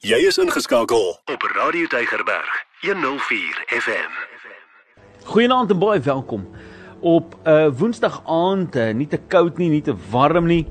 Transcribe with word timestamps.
Jy 0.00 0.16
is 0.24 0.38
ingeskakel 0.40 1.10
op 1.28 1.42
Radio 1.52 1.84
Tygerberg 1.92 2.52
104 2.80 3.58
FM. 3.68 4.14
Goeienaand 5.28 5.74
en 5.74 5.78
baie 5.78 6.00
welkom 6.00 6.46
op 7.00 7.36
'n 7.44 7.50
uh, 7.50 7.68
Woensdag 7.68 8.22
aand, 8.24 8.76
uh, 8.76 8.94
nie 8.96 9.06
te 9.06 9.18
koud 9.28 9.58
nie, 9.58 9.68
nie 9.68 9.82
te 9.82 9.92
warm 10.10 10.46
nie. 10.46 10.66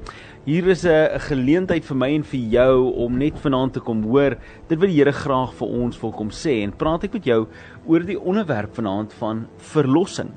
Hier 0.46 0.68
is 0.68 0.82
'n 0.84 0.90
uh, 0.90 1.20
geleentheid 1.22 1.86
vir 1.86 1.96
my 1.96 2.10
en 2.16 2.24
vir 2.24 2.40
jou 2.40 2.94
om 2.94 3.18
net 3.18 3.38
vanaand 3.40 3.74
te 3.74 3.80
kom 3.80 4.04
hoor 4.04 4.38
dit 4.68 4.80
wat 4.80 4.90
die 4.90 4.98
Here 4.98 5.12
graag 5.12 5.54
vir 5.54 5.68
ons 5.68 6.02
wil 6.02 6.12
kom 6.12 6.30
sê 6.30 6.64
en 6.64 6.74
praat 6.74 7.04
ek 7.04 7.14
met 7.14 7.26
jou 7.26 7.48
oor 7.86 8.00
die 8.00 8.20
onderwerp 8.20 8.76
vanaand 8.76 9.14
van 9.14 9.48
verlossing. 9.58 10.32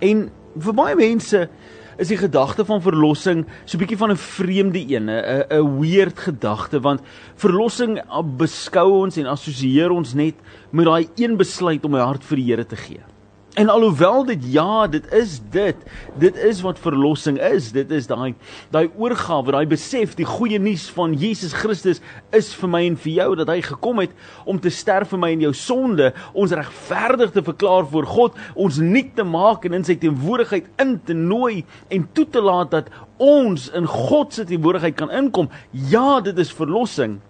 En 0.00 0.30
vir 0.58 0.72
baie 0.72 0.96
mense 0.96 1.48
is 1.98 2.08
die 2.08 2.16
gedagte 2.20 2.64
van 2.64 2.82
verlossing 2.82 3.44
so 3.64 3.76
'n 3.76 3.80
bietjie 3.80 3.98
van 3.98 4.10
'n 4.10 4.16
vreemde 4.16 4.80
een, 4.88 5.10
'n 5.10 5.44
'n 5.50 5.80
weird 5.80 6.18
gedagte 6.18 6.80
want 6.80 7.00
verlossing 7.36 8.00
beskou 8.36 9.02
ons 9.02 9.16
en 9.16 9.26
assosieer 9.26 9.90
ons 9.90 10.14
net 10.14 10.34
met 10.70 10.84
daai 10.84 11.08
een 11.16 11.36
besluit 11.36 11.84
om 11.84 11.90
my 11.92 12.00
hart 12.00 12.24
vir 12.24 12.36
die 12.36 12.46
Here 12.52 12.66
te 12.66 12.76
gee. 12.76 13.11
En 13.52 13.68
alhoewel 13.68 14.24
dit 14.24 14.52
ja, 14.52 14.86
dit 14.86 15.12
is 15.12 15.40
dit. 15.50 15.76
Dit 16.16 16.36
is 16.36 16.60
wat 16.60 16.78
verlossing 16.78 17.36
is. 17.40 17.68
Dit 17.72 17.90
is 17.92 18.06
daai 18.08 18.32
daai 18.72 18.88
oorgawe, 18.96 19.52
daai 19.52 19.66
besef, 19.68 20.14
die 20.16 20.24
goeie 20.24 20.56
nuus 20.56 20.86
van 20.96 21.12
Jesus 21.20 21.52
Christus 21.52 22.00
is 22.32 22.48
vir 22.56 22.70
my 22.72 22.80
en 22.88 22.96
vir 22.96 23.12
jou 23.18 23.26
dat 23.36 23.50
hy 23.52 23.58
gekom 23.66 24.00
het 24.00 24.14
om 24.48 24.60
te 24.60 24.72
sterf 24.72 25.12
vir 25.12 25.20
my 25.20 25.30
en 25.34 25.44
jou 25.44 25.52
sonde, 25.52 26.14
ons 26.32 26.54
regverdig 26.56 27.34
te 27.34 27.42
verklaar 27.44 27.84
voor 27.92 28.08
God, 28.08 28.38
ons 28.56 28.78
nuut 28.80 29.10
te 29.18 29.26
maak 29.28 29.66
en 29.68 29.76
in 29.76 29.84
sy 29.84 29.98
teenwoordigheid 30.00 30.70
in 30.80 30.94
te 31.04 31.16
nooi 31.18 31.66
en 31.92 32.06
toe 32.16 32.24
te 32.32 32.40
laat 32.40 32.72
dat 32.72 32.88
ons 33.20 33.66
in 33.76 33.90
God 33.90 34.32
se 34.32 34.46
teenwoordigheid 34.48 34.96
kan 34.96 35.12
inkom. 35.12 35.52
Ja, 35.92 36.22
dit 36.24 36.40
is 36.40 36.54
verlossing. 36.56 37.20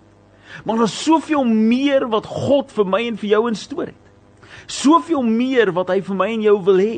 Maar 0.63 0.85
daar's 0.85 1.03
soveel 1.03 1.43
meer 1.51 2.07
wat 2.13 2.31
God 2.31 2.71
vir 2.77 2.87
my 2.87 3.03
en 3.09 3.19
vir 3.19 3.35
jou 3.35 3.43
instoor 3.51 3.91
het 3.91 4.02
soveel 4.67 5.23
meer 5.23 5.73
wat 5.73 5.89
hy 5.89 6.01
vir 6.01 6.17
my 6.17 6.31
en 6.33 6.43
jou 6.43 6.57
wil 6.65 6.81
hê. 6.83 6.97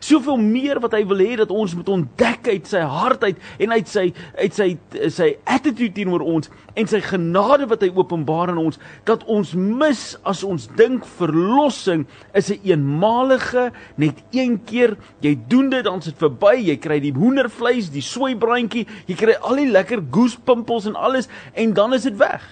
Soveel 0.00 0.38
meer 0.40 0.80
wat 0.80 0.94
hy 0.96 1.02
wil 1.08 1.20
hê 1.20 1.36
dat 1.36 1.52
ons 1.52 1.74
moet 1.76 1.88
ontdek 1.88 2.48
uit 2.48 2.66
sy 2.68 2.80
hart 2.80 3.24
uit 3.24 3.40
en 3.58 3.72
uit 3.72 3.88
sy 3.88 4.06
uit 4.40 4.54
sy 4.54 4.68
sy 5.12 5.34
attitude 5.44 5.92
teenoor 5.96 6.24
ons 6.24 6.50
en 6.74 6.88
sy 6.88 7.00
genade 7.04 7.68
wat 7.70 7.84
hy 7.84 7.90
openbaar 7.94 8.52
aan 8.52 8.62
ons 8.64 8.80
dat 9.08 9.24
ons 9.30 9.54
mis 9.54 10.02
as 10.26 10.42
ons 10.46 10.66
dink 10.78 11.04
verlossing 11.18 12.06
is 12.34 12.50
'n 12.50 12.60
een 12.64 12.84
eenmalige 12.94 13.72
net 13.96 14.22
een 14.30 14.58
keer 14.64 14.96
jy 15.20 15.34
doen 15.48 15.70
dit 15.70 15.84
dan 15.84 15.98
is 15.98 16.10
dit 16.10 16.18
verby 16.18 16.56
jy 16.70 16.76
kry 16.76 17.00
die 17.00 17.14
hoendervleis 17.14 17.90
die 17.90 18.04
soeibrandjie 18.04 18.86
jy 19.06 19.16
kry 19.18 19.36
al 19.40 19.56
die 19.56 19.70
lekker 19.70 20.02
goose 20.10 20.38
pimpels 20.44 20.86
en 20.86 20.96
alles 20.96 21.28
en 21.54 21.74
dan 21.74 21.94
is 21.94 22.02
dit 22.02 22.16
weg 22.18 22.42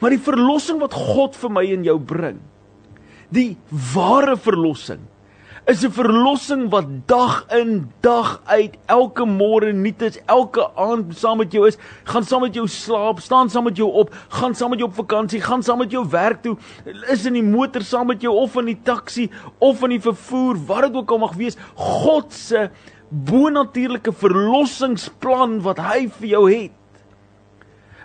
maar 0.00 0.10
die 0.10 0.22
verlossing 0.22 0.80
wat 0.80 0.94
God 0.94 1.36
vir 1.36 1.50
my 1.50 1.64
en 1.72 1.84
jou 1.84 1.98
bring 1.98 2.40
Die 3.34 3.56
ware 3.70 4.36
verlossing 4.36 5.02
is 5.66 5.82
'n 5.84 5.90
verlossing 5.90 6.70
wat 6.70 6.86
dag 7.08 7.44
in 7.50 7.90
dag 8.00 8.40
uit 8.46 8.76
elke 8.86 9.24
môre 9.26 9.72
nuut 9.72 10.02
is, 10.02 10.18
elke 10.26 10.62
aand 10.76 11.16
saam 11.18 11.38
met 11.38 11.52
jou 11.52 11.66
is, 11.66 11.76
gaan 12.04 12.22
saam 12.22 12.40
met 12.40 12.54
jou 12.54 12.68
slaap, 12.68 13.18
staan 13.18 13.50
saam 13.50 13.64
met 13.64 13.76
jou 13.76 13.90
op, 13.90 14.14
gaan 14.28 14.54
saam 14.54 14.70
met 14.70 14.78
jou 14.78 14.88
op 14.88 14.94
vakansie, 14.94 15.40
gaan 15.40 15.62
saam 15.62 15.78
met 15.78 15.90
jou 15.90 16.06
werk 16.08 16.42
toe, 16.42 16.56
is 17.10 17.26
in 17.26 17.32
die 17.32 17.42
motor 17.42 17.82
saam 17.82 18.06
met 18.06 18.22
jou 18.22 18.32
of 18.32 18.54
in 18.56 18.64
die 18.66 18.78
taxi 18.82 19.28
of 19.58 19.82
in 19.82 19.90
die 19.90 20.00
vervoer, 20.00 20.54
wat 20.66 20.82
dit 20.82 20.94
ook 20.94 21.10
al 21.10 21.18
mag 21.18 21.34
wees, 21.34 21.56
God 21.74 22.32
se 22.32 22.70
bonatuurlike 23.10 24.12
verlossingsplan 24.12 25.62
wat 25.62 25.78
hy 25.78 26.06
vir 26.20 26.28
jou 26.28 26.50
het. 26.50 26.70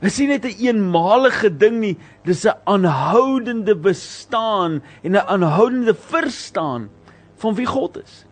Is 0.01 0.17
nie 0.17 0.27
net 0.27 0.45
'n 0.45 0.47
een 0.47 0.65
eenmalige 0.65 1.49
ding 1.57 1.79
nie, 1.79 1.97
dis 2.25 2.45
'n 2.45 2.57
aanhoudende 2.65 3.75
bestaan 3.75 4.81
en 5.03 5.11
'n 5.11 5.27
aanhoudende 5.27 5.93
verstaan 5.93 6.89
van 7.35 7.55
wie 7.55 7.65
God 7.65 8.03
is. 8.03 8.25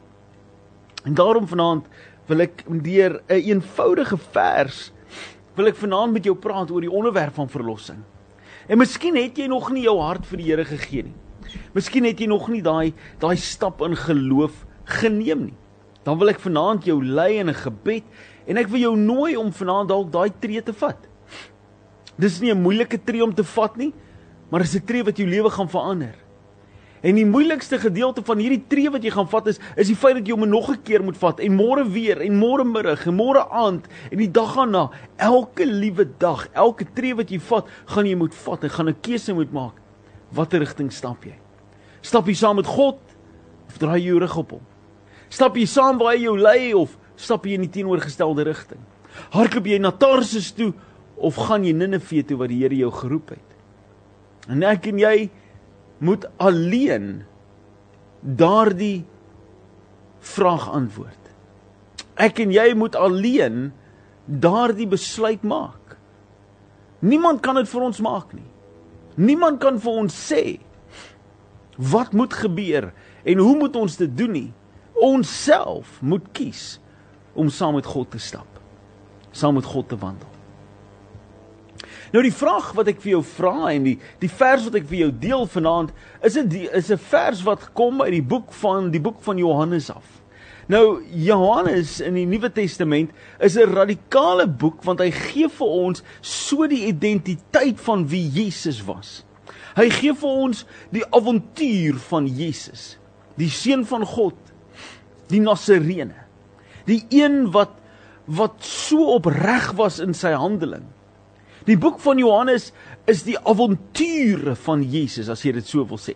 En 1.04 1.14
daarom 1.14 1.48
vanaand 1.48 1.86
wil 2.26 2.40
ek 2.40 2.64
deur 2.68 3.22
'n 3.28 3.34
een 3.34 3.44
eenvoudige 3.44 4.18
vers 4.18 4.92
wil 5.56 5.68
ek 5.68 5.76
vanaand 5.76 6.14
met 6.14 6.24
jou 6.24 6.36
praat 6.36 6.72
oor 6.72 6.82
die 6.82 6.92
onderwerp 6.92 7.34
van 7.34 7.50
verlossing. 7.50 8.00
En 8.68 8.78
miskien 8.78 9.16
het 9.16 9.38
jy 9.38 9.48
nog 9.48 9.72
nie 9.72 9.84
jou 9.84 9.98
hart 10.00 10.26
vir 10.26 10.38
die 10.38 10.48
Here 10.48 10.66
gegee 10.66 11.04
nie. 11.04 11.16
Miskien 11.74 12.06
het 12.06 12.20
jy 12.20 12.28
nog 12.30 12.50
nie 12.50 12.62
daai 12.62 12.94
daai 13.20 13.36
stap 13.36 13.82
in 13.82 13.96
geloof 13.96 14.66
geneem 14.86 15.46
nie. 15.50 15.58
Dan 16.04 16.18
wil 16.18 16.30
ek 16.30 16.40
vanaand 16.40 16.86
jou 16.86 17.04
lei 17.04 17.40
in 17.40 17.50
'n 17.50 17.54
gebed 17.54 18.04
en 18.48 18.58
ek 18.58 18.68
wil 18.68 18.80
jou 18.80 18.96
nooi 18.96 19.36
om 19.36 19.52
vanaand 19.52 19.90
dalk 19.90 20.12
daai 20.12 20.32
tree 20.40 20.62
te 20.62 20.74
vat. 20.74 21.09
Dis 22.20 22.42
nie 22.42 22.52
'n 22.52 22.62
moeilike 22.62 23.00
tree 23.04 23.24
om 23.24 23.34
te 23.34 23.44
vat 23.44 23.78
nie, 23.78 23.94
maar 24.52 24.60
dis 24.62 24.76
'n 24.76 24.86
tree 24.86 25.04
wat 25.04 25.18
jou 25.18 25.28
lewe 25.28 25.50
gaan 25.50 25.70
verander. 25.70 26.16
En 27.02 27.16
die 27.16 27.26
moeilikste 27.26 27.80
gedeelte 27.80 28.22
van 28.28 28.42
hierdie 28.42 28.64
tree 28.68 28.90
wat 28.92 29.04
jy 29.04 29.12
gaan 29.16 29.28
vat 29.32 29.48
is 29.48 29.60
is 29.80 29.88
die 29.88 29.96
feit 29.96 30.18
dat 30.18 30.28
jy 30.28 30.36
hom 30.36 30.50
nog 30.50 30.70
'n 30.70 30.84
keer 30.84 31.04
moet 31.04 31.18
vat 31.18 31.40
en 31.40 31.56
môre 31.56 31.86
weer 31.88 32.22
en 32.22 32.40
môre 32.40 32.66
middag 32.66 33.08
en 33.08 33.16
môre 33.16 33.48
aand 33.50 33.88
en 34.12 34.18
die 34.18 34.32
dag 34.32 34.56
daarna, 34.56 34.90
elke 35.18 35.66
liewe 35.66 36.06
dag, 36.20 36.50
elke 36.54 36.86
tree 36.94 37.16
wat 37.16 37.30
jy 37.30 37.40
vat, 37.40 37.66
gaan 37.86 38.06
jy 38.06 38.16
moet 38.16 38.36
vat 38.36 38.64
en 38.64 38.70
gaan 38.70 38.90
'n 38.90 39.02
keuse 39.02 39.34
moet 39.34 39.52
maak. 39.52 39.76
Watter 40.32 40.60
rigting 40.60 40.92
stap 40.92 41.24
jy? 41.24 41.36
Stap 42.02 42.28
jy 42.28 42.34
saam 42.34 42.56
met 42.56 42.68
God 42.68 43.00
of 43.68 43.78
draai 43.78 44.00
jy 44.00 44.08
jou 44.08 44.20
rug 44.20 44.38
op 44.38 44.52
hom? 44.52 44.62
Stap 45.30 45.56
jy 45.56 45.66
saam 45.66 45.98
waar 45.98 46.16
hy 46.16 46.24
jou 46.24 46.38
lei 46.38 46.74
of 46.74 46.98
stap 47.16 47.46
jy 47.46 47.54
in 47.54 47.62
die 47.62 47.70
teenoorgestelde 47.82 48.44
rigting? 48.44 48.80
Hardloop 49.32 49.66
jy 49.66 49.80
na 49.80 49.92
Tarsus 49.92 50.52
toe 50.52 50.74
of 51.20 51.36
gaan 51.36 51.66
jy 51.68 51.74
Ninive 51.76 52.24
toe 52.24 52.38
waar 52.40 52.52
die 52.52 52.62
Here 52.64 52.76
jou 52.80 52.92
geroep 52.96 53.34
het? 53.36 53.58
En 54.50 54.64
ek 54.66 54.88
en 54.90 55.00
jy 55.02 55.30
moet 56.00 56.26
alleen 56.40 57.24
daardie 58.22 59.04
vraag 60.20 60.70
antwoord. 60.72 61.16
Ek 62.20 62.40
en 62.44 62.52
jy 62.52 62.72
moet 62.76 62.96
alleen 63.00 63.70
daardie 64.26 64.88
besluit 64.88 65.44
maak. 65.44 65.98
Niemand 67.00 67.44
kan 67.44 67.60
dit 67.60 67.70
vir 67.70 67.86
ons 67.88 68.02
maak 68.04 68.34
nie. 68.36 68.48
Niemand 69.20 69.60
kan 69.64 69.80
vir 69.80 70.02
ons 70.04 70.16
sê 70.16 70.44
wat 71.80 72.12
moet 72.12 72.34
gebeur 72.36 72.90
en 73.24 73.40
hoe 73.40 73.56
moet 73.60 73.76
ons 73.80 74.00
dit 74.02 74.18
doen 74.18 74.34
nie. 74.36 74.50
Ons 75.00 75.32
self 75.46 76.00
moet 76.04 76.26
kies 76.36 76.80
om 77.40 77.52
saam 77.52 77.78
met 77.80 77.88
God 77.88 78.12
te 78.12 78.20
stap. 78.20 78.48
Saam 79.32 79.56
met 79.60 79.68
God 79.68 79.88
te 79.92 80.00
wandel. 80.00 80.29
Nou 82.10 82.24
die 82.26 82.34
vraag 82.34 82.72
wat 82.78 82.88
ek 82.90 83.02
vir 83.04 83.12
jou 83.18 83.24
vra 83.36 83.70
en 83.70 83.84
die 83.86 83.98
die 84.22 84.32
vers 84.32 84.66
wat 84.66 84.80
ek 84.80 84.88
vir 84.90 85.04
jou 85.04 85.10
deel 85.22 85.46
vanaand 85.54 85.92
is 86.26 86.38
'n 86.38 86.50
is 86.74 86.90
'n 86.90 86.98
vers 86.98 87.44
wat 87.46 87.74
kom 87.74 88.02
uit 88.02 88.14
die 88.18 88.26
boek 88.26 88.54
van 88.62 88.90
die 88.92 89.02
boek 89.02 89.22
van 89.22 89.38
Johannes 89.38 89.90
af. 89.90 90.06
Nou 90.68 91.04
Johannes 91.14 92.00
in 92.00 92.16
die 92.16 92.26
Nuwe 92.26 92.50
Testament 92.50 93.12
is 93.40 93.58
'n 93.58 93.74
radikale 93.74 94.48
boek 94.48 94.84
want 94.84 95.00
hy 95.00 95.12
gee 95.12 95.48
vir 95.50 95.68
ons 95.68 96.04
so 96.22 96.68
die 96.68 96.88
identiteit 96.88 97.80
van 97.80 98.08
wie 98.08 98.28
Jesus 98.28 98.82
was. 98.86 99.24
Hy 99.76 99.90
gee 99.90 100.14
vir 100.14 100.30
ons 100.30 100.66
die 100.92 101.06
avontuur 101.06 101.96
van 102.10 102.28
Jesus, 102.28 102.98
die 103.38 103.50
seun 103.50 103.86
van 103.86 104.06
God, 104.06 104.36
die 105.28 105.40
Nasarene. 105.40 106.26
Die 106.86 107.06
een 107.10 107.52
wat 107.52 107.78
wat 108.26 108.64
so 108.64 109.16
opreg 109.16 109.74
was 109.74 110.00
in 110.00 110.14
sy 110.14 110.34
handeling 110.34 110.86
Die 111.68 111.78
boek 111.78 112.00
van 112.00 112.18
Johannes 112.22 112.72
is 113.10 113.24
die 113.28 113.38
avonture 113.38 114.56
van 114.56 114.84
Jesus 114.84 115.30
as 115.30 115.44
jy 115.44 115.54
dit 115.58 115.68
so 115.68 115.84
wil 115.88 116.00
sê. 116.00 116.16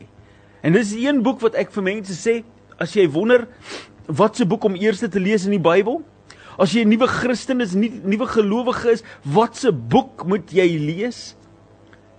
En 0.63 0.75
dis 0.75 0.93
die 0.95 1.07
een 1.07 1.23
boek 1.23 1.41
wat 1.43 1.57
ek 1.59 1.73
vir 1.75 1.83
mense 1.83 2.15
sê 2.15 2.41
as 2.81 2.95
jy 2.95 3.07
wonder 3.11 3.47
wat 4.07 4.37
se 4.37 4.47
boek 4.47 4.63
om 4.67 4.77
eers 4.79 5.03
te 5.03 5.19
lees 5.19 5.47
in 5.47 5.55
die 5.57 5.63
Bybel? 5.63 6.01
As 6.59 6.73
jy 6.73 6.83
'n 6.85 6.89
nuwe 6.89 7.07
Christen 7.07 7.61
is, 7.61 7.73
'n 7.73 8.01
nuwe 8.05 8.27
gelowige 8.27 8.91
is, 8.91 9.03
wat 9.23 9.55
se 9.57 9.71
boek 9.71 10.25
moet 10.25 10.51
jy 10.51 10.77
lees? 10.77 11.35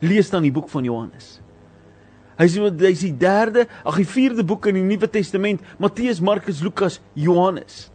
Lees 0.01 0.31
dan 0.31 0.43
die 0.43 0.53
boek 0.53 0.69
van 0.69 0.85
Johannes. 0.85 1.41
Hy 2.39 2.47
sê 2.47 2.61
hy 2.67 2.91
is 2.91 3.01
die 3.01 3.17
derde, 3.17 3.69
ag 3.87 3.97
die 3.97 4.09
vierde 4.09 4.43
boek 4.43 4.67
in 4.67 4.75
die 4.75 4.83
Nuwe 4.83 5.09
Testament, 5.11 5.61
Matteus, 5.79 6.21
Markus, 6.21 6.63
Lukas, 6.63 7.01
Johannes. 7.15 7.91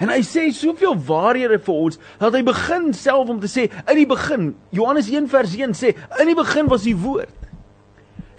En 0.00 0.08
hy 0.08 0.22
sê 0.24 0.46
soveel 0.56 0.96
waarhede 1.06 1.58
vir 1.60 1.74
ons 1.74 2.00
dat 2.20 2.32
hy 2.32 2.40
begin 2.46 2.88
self 2.96 3.28
om 3.28 3.40
te 3.40 3.50
sê 3.52 3.66
in 3.68 3.98
die 3.98 4.08
begin 4.08 4.54
Johannes 4.72 5.10
1 5.12 5.28
vers 5.28 5.52
1 5.58 5.76
sê 5.76 5.92
in 6.22 6.30
die 6.30 6.38
begin 6.38 6.70
was 6.72 6.86
die 6.88 6.96
woord. 6.96 7.36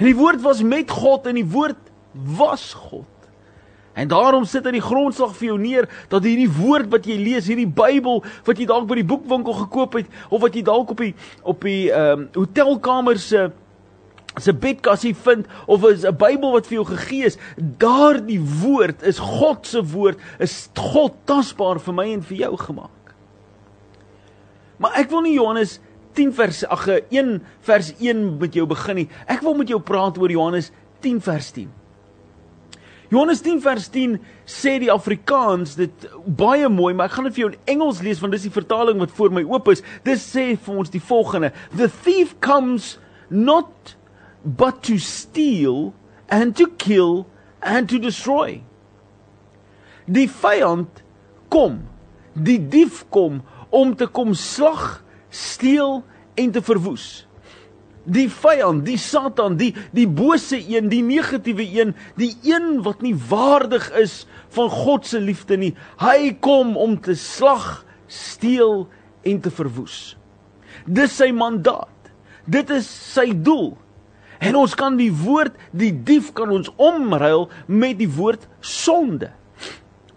En 0.01 0.07
die 0.09 0.17
woord 0.17 0.41
was 0.41 0.63
met 0.65 0.89
God 0.89 1.29
en 1.29 1.37
die 1.37 1.45
woord 1.45 1.91
was 2.37 2.71
God. 2.73 3.05
En 3.93 4.07
daarom 4.09 4.47
sit 4.47 4.65
hy 4.65 4.71
die 4.77 4.83
grondslag 4.83 5.35
vir 5.37 5.51
jou 5.51 5.57
neer 5.61 5.87
dat 6.09 6.25
hierdie 6.25 6.49
woord 6.49 6.89
wat 6.93 7.05
jy 7.05 7.17
lees, 7.19 7.49
hierdie 7.51 7.69
Bybel 7.69 8.23
wat 8.47 8.57
jy 8.57 8.65
dalk 8.69 8.87
by 8.89 8.97
die 9.01 9.07
boekwinkel 9.07 9.57
gekoop 9.65 9.99
het 9.99 10.21
of 10.31 10.41
wat 10.41 10.55
jy 10.57 10.63
dalk 10.65 10.93
op 10.95 11.03
die 11.03 11.13
op 11.43 11.67
die 11.67 11.91
ehm 11.91 12.23
um, 12.23 12.29
hotelkamer 12.39 13.19
se 13.21 13.45
uh, 13.45 13.51
as 14.33 14.47
'n 14.47 14.59
bedkassie 14.59 15.15
vind 15.15 15.45
of 15.67 15.83
is 15.83 16.05
'n 16.05 16.15
Bybel 16.15 16.51
wat 16.51 16.67
vir 16.67 16.75
jou 16.83 16.85
gegee 16.85 17.25
is, 17.25 17.37
daardie 17.57 18.39
woord 18.39 19.03
is 19.03 19.19
God 19.19 19.67
se 19.67 19.83
woord, 19.83 20.19
is 20.39 20.69
God 20.75 21.13
tasbaar 21.25 21.79
vir 21.79 21.93
my 21.93 22.13
en 22.13 22.21
vir 22.21 22.37
jou 22.37 22.57
gemaak. 22.57 23.13
Maar 24.77 24.91
ek 24.95 25.09
wil 25.09 25.21
nie 25.21 25.33
Johannes 25.33 25.79
10 26.13 26.33
vers 26.33 26.63
ag 26.65 26.87
1 27.09 27.41
vers 27.61 27.93
1 27.99 28.37
met 28.37 28.53
jou 28.53 28.65
begin 28.65 28.95
nie. 28.95 29.09
Ek 29.27 29.41
wil 29.41 29.53
met 29.53 29.67
jou 29.67 29.79
praat 29.79 30.17
oor 30.17 30.31
Johannes 30.31 30.71
10 31.01 31.21
vers 31.21 31.51
10. 31.51 31.69
Johannes 33.11 33.41
10 33.43 33.61
vers 33.61 33.89
10 33.91 34.19
sê 34.47 34.77
die 34.79 34.91
Afrikaans 34.91 35.75
dit 35.75 36.05
baie 36.25 36.69
mooi, 36.71 36.93
maar 36.95 37.09
ek 37.09 37.17
gaan 37.17 37.27
dit 37.27 37.35
vir 37.35 37.43
jou 37.43 37.49
in 37.51 37.73
Engels 37.75 38.01
lees 38.01 38.21
want 38.23 38.31
dis 38.31 38.47
die 38.47 38.53
vertaling 38.53 39.01
wat 39.03 39.11
voor 39.11 39.33
my 39.35 39.43
oop 39.43 39.67
is. 39.73 39.83
Dit 40.07 40.21
sê 40.23 40.55
vir 40.55 40.77
ons 40.79 40.89
die 40.93 41.03
volgende: 41.03 41.51
The 41.75 41.89
thief 41.91 42.37
comes 42.39 42.97
not 43.27 43.97
but 44.43 44.83
to 44.83 44.97
steal 44.97 45.93
and 46.29 46.55
to 46.57 46.67
kill 46.77 47.27
and 47.61 47.89
to 47.89 47.99
destroy. 47.99 48.61
Die 50.05 50.27
vyand 50.27 51.03
kom, 51.49 51.81
die 52.33 52.59
dief 52.59 53.03
kom 53.09 53.41
om 53.69 53.95
te 53.95 54.07
kom 54.07 54.33
slag, 54.35 55.03
steel 55.31 56.01
en 56.39 56.51
te 56.51 56.63
verwoes 56.65 57.25
die 58.05 58.27
vyand, 58.33 58.83
die 58.85 58.97
Satan, 58.99 59.57
die 59.59 59.71
die 59.95 60.07
bose 60.09 60.57
een, 60.57 60.89
die 60.91 61.03
negatiewe 61.05 61.65
een, 61.65 61.93
die 62.17 62.33
een 62.47 62.81
wat 62.85 63.03
nie 63.05 63.13
waardig 63.29 63.89
is 63.99 64.25
van 64.55 64.71
God 64.73 65.05
se 65.07 65.21
liefde 65.21 65.57
nie. 65.57 65.73
Hy 66.01 66.33
kom 66.41 66.75
om 66.77 66.97
te 67.01 67.15
slag, 67.15 67.83
steel 68.07 68.87
en 69.27 69.41
te 69.41 69.53
verwoes. 69.53 70.15
Dis 70.85 71.13
sy 71.19 71.29
mandaat. 71.35 71.87
Dit 72.49 72.71
is 72.73 72.89
sy 72.89 73.29
doel. 73.37 73.75
En 74.41 74.57
ons 74.57 74.73
kan 74.77 74.97
die 74.97 75.11
woord 75.13 75.57
die 75.77 75.91
dief 75.93 76.31
kan 76.37 76.49
ons 76.49 76.71
omruil 76.81 77.45
met 77.69 77.99
die 77.99 78.09
woord 78.09 78.47
sonde. 78.65 79.29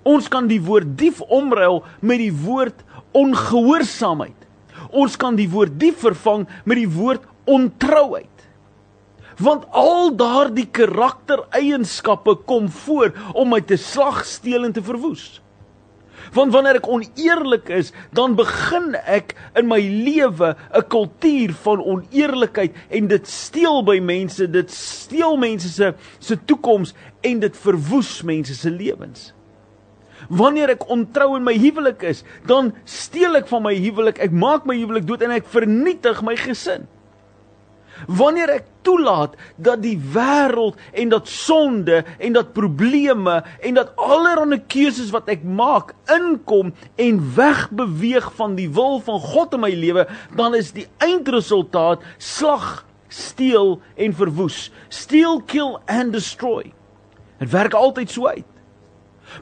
Ons 0.04 0.30
kan 0.32 0.48
die 0.48 0.60
woord 0.64 0.96
dief 1.00 1.20
omruil 1.32 1.82
met 2.00 2.22
die 2.22 2.32
woord 2.32 2.80
ongehoorsaamheid. 3.16 4.36
Ons 4.94 5.18
kan 5.20 5.36
die 5.36 5.48
woord 5.50 5.76
dief 5.80 6.00
vervang 6.04 6.46
met 6.64 6.80
die 6.80 6.90
woord 6.90 7.24
ontrouheid. 7.44 8.30
Want 9.44 9.66
al 9.74 10.12
daardie 10.16 10.66
karaktereienskappe 10.72 12.36
kom 12.48 12.68
voor 12.84 13.12
om 13.34 13.50
my 13.52 13.60
te 13.66 13.76
slag, 13.80 14.22
steel 14.28 14.64
en 14.64 14.72
te 14.72 14.84
verwoes. 14.84 15.43
Want 16.34 16.52
wanneer 16.52 16.80
ek 16.80 16.88
oneerlik 16.90 17.68
is, 17.70 17.92
dan 18.14 18.34
begin 18.38 18.94
ek 19.06 19.36
in 19.58 19.68
my 19.70 19.78
lewe 19.78 20.54
'n 20.74 20.88
kultuur 20.90 21.54
van 21.62 21.84
oneerlikheid 21.84 22.74
en 22.90 23.06
dit 23.08 23.28
steel 23.28 23.84
by 23.86 24.00
mense, 24.02 24.50
dit 24.50 24.70
steel 24.70 25.36
mense 25.36 25.68
se 25.68 25.94
se 26.18 26.36
toekoms 26.44 26.94
en 27.22 27.40
dit 27.40 27.56
verwoes 27.56 28.22
mense 28.22 28.54
se 28.54 28.70
lewens. 28.70 29.32
Wanneer 30.28 30.74
ek 30.74 30.88
ontrou 30.88 31.36
in 31.36 31.44
my 31.44 31.54
huwelik 31.54 32.02
is, 32.02 32.24
dan 32.46 32.72
steel 32.84 33.36
ek 33.36 33.48
van 33.48 33.62
my 33.62 33.74
huwelik, 33.74 34.18
ek 34.18 34.32
maak 34.32 34.66
my 34.66 34.76
huwelik 34.76 35.06
dood 35.06 35.22
en 35.22 35.30
ek 35.30 35.46
vernietig 35.46 36.22
my 36.22 36.36
gesin. 36.36 36.88
Wanneer 38.06 38.50
ek 38.58 38.70
toelaat 38.84 39.34
dat 39.56 39.82
die 39.82 39.96
wêreld 39.96 40.78
en 40.92 41.12
dat 41.12 41.28
sonde 41.30 42.02
en 42.18 42.36
dat 42.36 42.52
probleme 42.56 43.40
en 43.60 43.78
dat 43.78 43.94
allerlei 43.96 44.60
keuses 44.68 45.12
wat 45.14 45.28
ek 45.32 45.44
maak 45.44 45.94
inkom 46.12 46.74
en 47.00 47.20
wegbeweeg 47.36 48.30
van 48.38 48.56
die 48.58 48.68
wil 48.68 49.00
van 49.04 49.20
God 49.20 49.54
in 49.56 49.64
my 49.64 49.72
lewe, 49.72 50.06
dan 50.36 50.54
is 50.54 50.72
die 50.76 50.86
eindresultaat 51.04 52.04
slag, 52.18 52.84
steel 53.08 53.78
en 53.96 54.16
verwoes. 54.16 54.70
Steal, 54.88 55.40
kill 55.46 55.78
and 55.86 56.12
destroy. 56.12 56.72
Dit 57.38 57.50
werk 57.54 57.74
altyd 57.74 58.10
so 58.10 58.26
uit. 58.26 58.50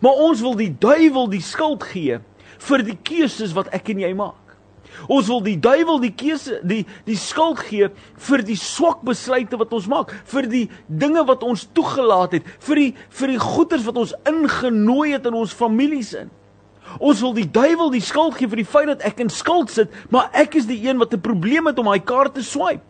Maar 0.00 0.20
ons 0.28 0.40
wil 0.40 0.54
die 0.56 0.70
duiwel 0.78 1.28
die 1.32 1.42
skuld 1.42 1.82
gee 1.90 2.20
vir 2.62 2.84
die 2.86 2.98
keuses 3.02 3.54
wat 3.56 3.72
ek 3.74 3.90
en 3.92 4.04
jy 4.04 4.12
maak. 4.16 4.41
Ons 5.08 5.28
wil 5.28 5.42
die 5.44 5.56
duiwel 5.60 6.00
die 6.02 6.12
keuse 6.14 6.60
die 6.62 6.82
die 7.06 7.16
skuld 7.18 7.62
gee 7.68 7.88
vir 8.28 8.44
die 8.46 8.58
swak 8.58 9.02
besluite 9.06 9.58
wat 9.60 9.72
ons 9.72 9.88
maak, 9.90 10.12
vir 10.24 10.48
die 10.50 10.66
dinge 10.86 11.24
wat 11.28 11.42
ons 11.42 11.66
toegelaat 11.74 12.38
het, 12.38 12.46
vir 12.68 12.76
die 12.82 12.92
vir 13.20 13.34
die 13.34 13.42
goeders 13.42 13.84
wat 13.88 13.98
ons 14.04 14.14
ingenooi 14.28 15.12
het 15.14 15.26
in 15.26 15.34
ons 15.38 15.56
families 15.56 16.14
in. 16.14 16.30
Ons 17.00 17.22
wil 17.24 17.32
die 17.36 17.48
duiwel 17.48 17.92
die 17.94 18.04
skuld 18.04 18.36
gee 18.36 18.50
vir 18.50 18.60
die 18.60 18.68
feit 18.68 18.90
dat 18.90 19.04
ek 19.06 19.22
in 19.24 19.30
skuld 19.32 19.70
sit, 19.72 19.92
maar 20.10 20.30
ek 20.36 20.56
is 20.60 20.68
die 20.68 20.82
een 20.84 20.98
wat 20.98 21.14
'n 21.14 21.20
probleem 21.20 21.66
het 21.66 21.78
om 21.78 21.86
daai 21.86 22.02
kaart 22.04 22.34
te 22.34 22.42
swipe. 22.42 22.84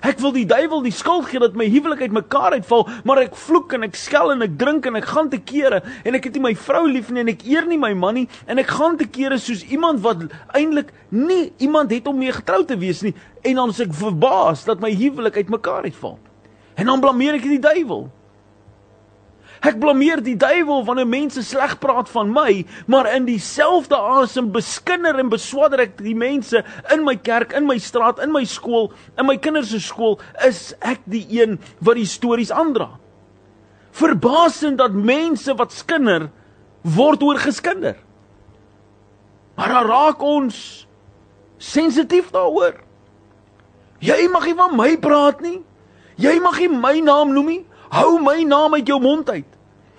Ek 0.00 0.20
wil 0.22 0.32
die 0.32 0.46
duiwel 0.48 0.82
die 0.86 0.94
skuld 0.94 1.28
gee 1.28 1.42
dat 1.42 1.56
my 1.58 1.66
huwelik 1.70 2.00
uitmekaar 2.06 2.56
uitval, 2.56 2.86
maar 3.04 3.20
ek 3.24 3.36
vloek 3.36 3.76
en 3.76 3.84
ek 3.86 3.98
skel 3.98 4.32
en 4.32 4.46
ek 4.46 4.56
drink 4.58 4.86
en 4.88 4.96
ek 4.96 5.10
gaan 5.10 5.28
te 5.32 5.38
kere 5.38 5.82
en 6.04 6.16
ek 6.18 6.30
het 6.30 6.38
nie 6.38 6.46
my 6.48 6.54
vrou 6.56 6.86
lief 6.88 7.10
nie 7.12 7.24
en 7.24 7.32
ek 7.34 7.44
eer 7.48 7.68
nie 7.68 7.80
my 7.80 7.92
man 7.98 8.16
nie 8.22 8.26
en 8.46 8.62
ek 8.62 8.72
gaan 8.72 8.96
te 9.00 9.08
kere 9.10 9.38
soos 9.42 9.66
iemand 9.68 10.00
wat 10.06 10.24
eintlik 10.56 10.94
nie 11.10 11.52
iemand 11.62 11.92
het 11.92 12.08
om 12.08 12.18
mee 12.18 12.32
getrou 12.32 12.62
te 12.64 12.78
wees 12.80 13.04
nie 13.04 13.14
en 13.42 13.60
dan 13.60 13.74
is 13.74 13.82
ek 13.84 13.94
verbaas 13.98 14.64
dat 14.64 14.80
my 14.80 14.90
huwelik 14.94 15.36
uitmekaar 15.42 15.88
uitval. 15.90 16.18
En 16.78 16.88
dan 16.88 17.00
blameer 17.02 17.36
ek 17.36 17.46
die 17.50 17.62
duiwel. 17.62 18.06
Ek 19.62 19.76
blameer 19.78 20.18
die 20.24 20.34
duiwel 20.34 20.82
wanneer 20.88 21.06
mense 21.06 21.42
sleg 21.46 21.76
praat 21.78 22.08
van 22.10 22.32
my, 22.34 22.64
maar 22.90 23.06
in 23.14 23.28
dieselfde 23.28 23.94
asem 23.94 24.48
beskinder 24.54 25.20
en 25.22 25.30
beswadder 25.30 25.84
ek 25.84 26.00
die 26.02 26.16
mense 26.18 26.64
in 26.90 27.04
my 27.06 27.14
kerk, 27.14 27.54
in 27.54 27.68
my 27.68 27.78
straat, 27.78 28.18
in 28.24 28.34
my 28.34 28.42
skool, 28.48 28.90
in 29.14 29.28
my 29.28 29.36
kinders 29.38 29.70
se 29.70 29.78
skool, 29.84 30.18
is 30.42 30.72
ek 30.82 31.06
die 31.06 31.22
een 31.30 31.60
wat 31.78 32.00
die 32.00 32.08
stories 32.10 32.50
aandra. 32.50 32.90
Verbasend 33.94 34.80
dat 34.82 34.96
mense 34.98 35.54
wat 35.54 35.74
skinder 35.76 36.26
word 36.82 37.22
oor 37.22 37.38
geskinder. 37.38 38.00
Maar 39.54 39.76
dan 39.76 39.86
raak 39.86 40.22
ons 40.26 40.56
sensitief 41.62 42.32
daaroor. 42.34 42.80
Jy 44.02 44.24
mag 44.32 44.48
nie 44.48 44.58
van 44.58 44.74
my 44.74 44.94
praat 44.98 45.44
nie. 45.44 45.60
Jy 46.18 46.40
mag 46.42 46.58
nie 46.58 46.72
my 46.72 46.96
naam 47.04 47.30
noem 47.36 47.52
nie. 47.52 47.62
Hou 47.92 48.16
my 48.24 48.40
naam 48.48 48.74
uit 48.78 48.88
jou 48.88 49.00
mond 49.00 49.28
uit. 49.30 49.48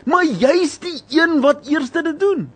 Maar 0.09 0.25
jy's 0.25 0.79
die 0.83 0.97
een 1.13 1.39
wat 1.43 1.67
eerste 1.69 2.01
dit 2.03 2.19
doen. 2.19 2.49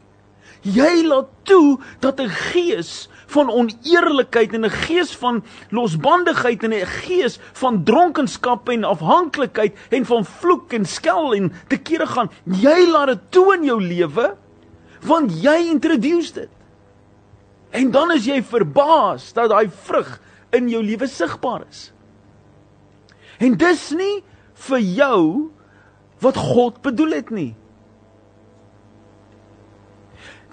Jy 0.65 1.05
laat 1.05 1.29
toe 1.45 1.79
dat 2.01 2.19
'n 2.19 2.29
gees 2.29 3.07
van 3.27 3.51
oneerlikheid 3.51 4.53
en 4.53 4.65
'n 4.65 4.69
gees 4.87 5.15
van 5.15 5.43
losbandigheid 5.69 6.63
en 6.63 6.73
'n 6.73 6.85
gees 6.85 7.39
van 7.53 7.83
dronkenskap 7.83 8.69
en 8.69 8.83
afhanklikheid 8.83 9.77
en 9.89 10.05
van 10.05 10.25
vloek 10.25 10.73
en 10.73 10.85
skel 10.85 11.33
en 11.33 11.53
te 11.67 11.77
kere 11.77 12.07
gaan. 12.07 12.31
Jy 12.43 12.87
laat 12.89 13.07
dit 13.07 13.31
toe 13.31 13.55
in 13.55 13.63
jou 13.63 13.81
lewe 13.81 14.35
want 15.01 15.31
jy 15.41 15.69
introduce 15.69 16.33
dit. 16.33 16.49
En 17.69 17.91
dan 17.91 18.11
is 18.11 18.25
jy 18.25 18.43
verbaas 18.43 19.33
dat 19.33 19.49
daai 19.49 19.69
vrug 19.69 20.21
in 20.49 20.69
jou 20.69 20.83
lewe 20.83 21.07
sigbaar 21.07 21.61
is. 21.69 21.91
En 23.37 23.57
dis 23.57 23.91
nie 23.91 24.23
vir 24.67 24.81
jou 24.81 25.21
wat 26.23 26.37
God 26.39 26.81
bedoel 26.85 27.19
het 27.19 27.29
nie. 27.33 27.51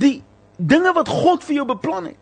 Die 0.03 0.19
dinge 0.59 0.93
wat 0.97 1.09
God 1.09 1.45
vir 1.47 1.61
jou 1.61 1.67
beplan 1.71 2.11
het, 2.11 2.21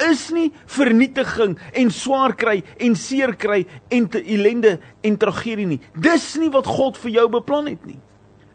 is 0.00 0.30
nie 0.32 0.48
vernietiging 0.70 1.58
en 1.76 1.90
swaar 1.92 2.32
kry 2.38 2.60
en 2.80 2.96
seer 2.96 3.34
kry 3.36 3.66
en 3.92 4.08
te 4.08 4.22
ellende 4.24 4.78
en 5.04 5.18
tragedie 5.20 5.68
nie. 5.68 5.80
Dis 5.92 6.32
nie 6.40 6.48
wat 6.52 6.68
God 6.68 6.98
vir 7.02 7.18
jou 7.18 7.26
beplan 7.36 7.68
het 7.68 7.84
nie. 7.88 7.98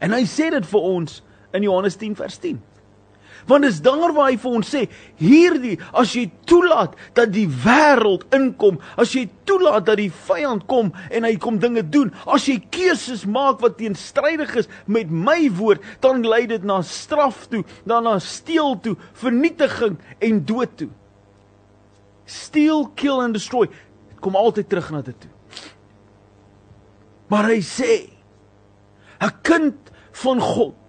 En 0.02 0.16
hy 0.16 0.24
sê 0.30 0.50
dit 0.54 0.66
vir 0.72 0.88
ons 0.90 1.22
in 1.56 1.68
Johannes 1.68 1.98
10 2.02 2.18
vers 2.18 2.40
10. 2.42 2.58
Want 3.46 3.66
dis 3.68 3.78
daar 3.86 4.14
waar 4.14 4.32
hy 4.32 4.38
vir 4.42 4.54
ons 4.58 4.70
sê, 4.74 4.86
hierdie 5.22 5.76
as 5.94 6.16
jy 6.18 6.26
toelaat 6.50 6.96
dat 7.18 7.30
die 7.34 7.46
wêreld 7.46 8.26
inkom, 8.34 8.80
as 8.98 9.14
jy 9.14 9.28
toelaat 9.46 9.86
dat 9.86 10.00
die 10.02 10.10
vyand 10.10 10.66
kom 10.70 10.90
en 11.14 11.28
hy 11.28 11.36
kom 11.42 11.60
dinge 11.62 11.84
doen, 11.94 12.10
as 12.26 12.48
jy 12.50 12.58
keuses 12.74 13.26
maak 13.30 13.62
wat 13.62 13.78
teenstrydig 13.78 14.56
is 14.64 14.72
met 14.90 15.14
my 15.14 15.46
woord, 15.60 15.84
dan 16.02 16.26
lei 16.26 16.46
dit 16.50 16.66
na 16.66 16.82
straf 16.86 17.46
toe, 17.52 17.62
dan 17.86 18.10
na 18.10 18.18
steel 18.24 18.80
toe, 18.82 18.96
vernietiging 19.22 20.00
en 20.26 20.42
dood 20.50 20.74
toe. 20.82 20.90
Steal, 22.26 22.88
kill 22.98 23.22
and 23.22 23.38
destroy. 23.38 23.68
Dit 24.10 24.22
kom 24.26 24.38
altyd 24.40 24.72
terug 24.72 24.90
na 24.90 25.04
dit 25.06 25.18
toe. 25.22 25.30
Maar 27.30 27.52
hy 27.54 27.62
sê 27.62 28.10
'n 29.22 29.32
kind 29.42 29.78
van 30.12 30.40
God 30.42 30.85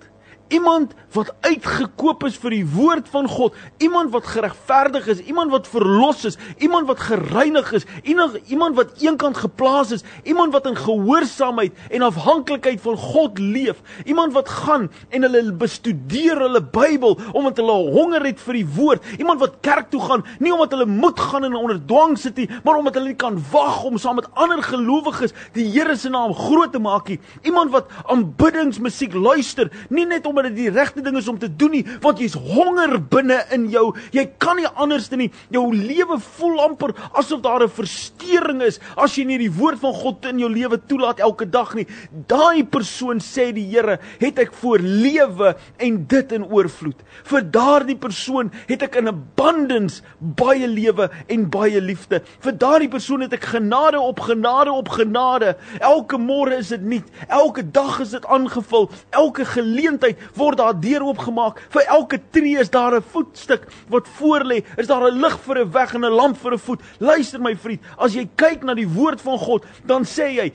Iemand 0.48 0.92
wat 1.16 1.32
uitgekoop 1.40 2.24
is 2.28 2.36
vir 2.38 2.54
die 2.54 2.66
woord 2.76 3.08
van 3.10 3.26
God, 3.30 3.54
iemand 3.82 4.12
wat 4.14 4.28
geregverdig 4.30 5.08
is, 5.10 5.22
iemand 5.26 5.50
wat 5.50 5.66
verlos 5.66 6.24
is, 6.28 6.36
iemand 6.62 6.86
wat 6.86 7.00
gereinig 7.08 7.72
is, 7.74 7.86
iemand 8.06 8.76
wat 8.76 9.00
eenkant 9.02 9.40
geplaas 9.42 9.90
is, 9.96 10.04
iemand 10.22 10.54
wat 10.54 10.68
in 10.70 10.76
gehoorsaamheid 10.78 11.74
en 11.90 12.04
afhanklikheid 12.06 12.82
van 12.84 12.98
God 13.00 13.40
leef, 13.42 13.80
iemand 14.04 14.36
wat 14.36 14.48
gaan 14.48 14.86
en 15.08 15.26
hulle 15.26 15.42
bestudeer 15.56 16.38
hulle 16.44 16.62
Bybel 16.62 17.18
omdat 17.32 17.58
hulle 17.62 17.76
honger 17.96 18.28
het 18.28 18.42
vir 18.46 18.60
die 18.60 18.66
woord, 18.76 19.10
iemand 19.18 19.42
wat 19.42 19.58
kerk 19.66 19.90
toe 19.90 20.02
gaan 20.04 20.24
nie 20.38 20.52
omdat 20.54 20.76
hulle 20.76 20.88
moet 20.90 21.20
gaan 21.20 21.48
en 21.48 21.58
onder 21.58 21.80
dwang 21.88 22.16
sit 22.20 22.38
nie, 22.38 22.48
maar 22.62 22.78
omdat 22.78 23.00
hulle 23.00 23.14
nie 23.14 23.18
kan 23.18 23.40
wag 23.50 23.82
om 23.88 23.98
saam 23.98 24.20
met 24.20 24.30
ander 24.34 24.62
gelowiges 24.62 25.34
die 25.56 25.66
Here 25.76 25.96
se 25.98 26.08
naam 26.12 26.32
groot 26.36 26.72
te 26.72 26.80
maak 26.80 27.10
nie, 27.10 27.18
iemand 27.42 27.72
wat 27.74 27.90
aanbiddingsmusiek 28.06 29.14
luister, 29.16 29.70
nie 29.90 30.06
net 30.06 30.26
om 30.26 30.35
omdat 30.36 30.52
dit 30.52 30.66
die 30.66 30.74
regte 30.74 31.02
ding 31.02 31.16
is 31.16 31.28
om 31.28 31.38
te 31.40 31.48
doen 31.48 31.72
nie, 31.78 31.84
want 32.04 32.20
jy's 32.20 32.36
honger 32.36 32.98
binne 33.00 33.38
in 33.54 33.68
jou. 33.72 33.88
Jy 34.12 34.26
kan 34.42 34.58
nie 34.60 34.68
anders 34.74 35.08
doen 35.08 35.24
nie. 35.24 35.30
Jou 35.54 35.64
lewe 35.74 36.18
voel 36.36 36.60
amper 36.60 36.94
asof 37.16 37.40
daar 37.40 37.62
'n 37.64 37.68
verstoring 37.68 38.62
is 38.62 38.78
as 38.96 39.16
jy 39.16 39.24
nie 39.24 39.38
die 39.38 39.50
woord 39.50 39.78
van 39.80 39.94
God 39.94 40.24
in 40.26 40.38
jou 40.38 40.50
lewe 40.50 40.78
toelaat 40.78 41.20
elke 41.20 41.46
dag 41.50 41.74
nie. 41.74 41.86
Daai 42.26 42.64
persoon 42.64 43.18
sê 43.20 43.52
die 43.52 43.66
Here, 43.66 43.98
het 44.20 44.38
ek 44.38 44.52
voor 44.52 44.78
lewe 44.78 45.56
en 45.78 46.06
dit 46.06 46.32
in 46.32 46.44
oorvloed. 46.44 46.96
Vir 47.24 47.42
daardie 47.42 47.96
persoon 47.96 48.50
het 48.68 48.82
ek 48.82 48.96
in 48.96 49.08
abundance 49.08 50.02
baie 50.18 50.66
lewe 50.66 51.10
en 51.28 51.48
baie 51.50 51.80
liefde. 51.80 52.22
Vir 52.40 52.52
daardie 52.52 52.88
persoon 52.88 53.20
het 53.20 53.32
ek 53.32 53.44
genade 53.56 54.00
op 54.00 54.20
genade 54.20 54.72
op 54.72 54.88
genade. 54.88 55.56
Elke 55.80 56.18
môre 56.18 56.58
is 56.58 56.68
dit 56.68 56.82
nuut. 56.82 57.04
Elke 57.28 57.62
dag 57.62 58.00
is 58.00 58.10
dit 58.10 58.26
aangevul. 58.26 58.90
Elke 59.10 59.44
geleentheid 59.44 60.18
word 60.34 60.58
daar 60.58 60.80
deur 60.80 61.02
oopgemaak. 61.02 61.60
Vir 61.70 61.82
elke 61.82 62.20
tree 62.30 62.58
is 62.58 62.70
daar 62.70 62.96
'n 62.96 63.02
voetstuk 63.02 63.66
wat 63.88 64.08
voorlê. 64.08 64.64
Is 64.76 64.86
daar 64.86 65.10
'n 65.10 65.20
lig 65.20 65.38
vir 65.40 65.58
'n 65.58 65.72
weg 65.72 65.94
en 65.94 66.04
'n 66.04 66.12
lamp 66.12 66.36
vir 66.36 66.52
'n 66.52 66.58
voet. 66.58 66.80
Luister 66.98 67.40
my 67.40 67.56
vriend, 67.56 67.80
as 67.98 68.14
jy 68.14 68.28
kyk 68.36 68.62
na 68.62 68.74
die 68.74 68.88
woord 68.88 69.20
van 69.20 69.38
God, 69.38 69.64
dan 69.84 70.04
sê 70.04 70.34
jy, 70.34 70.52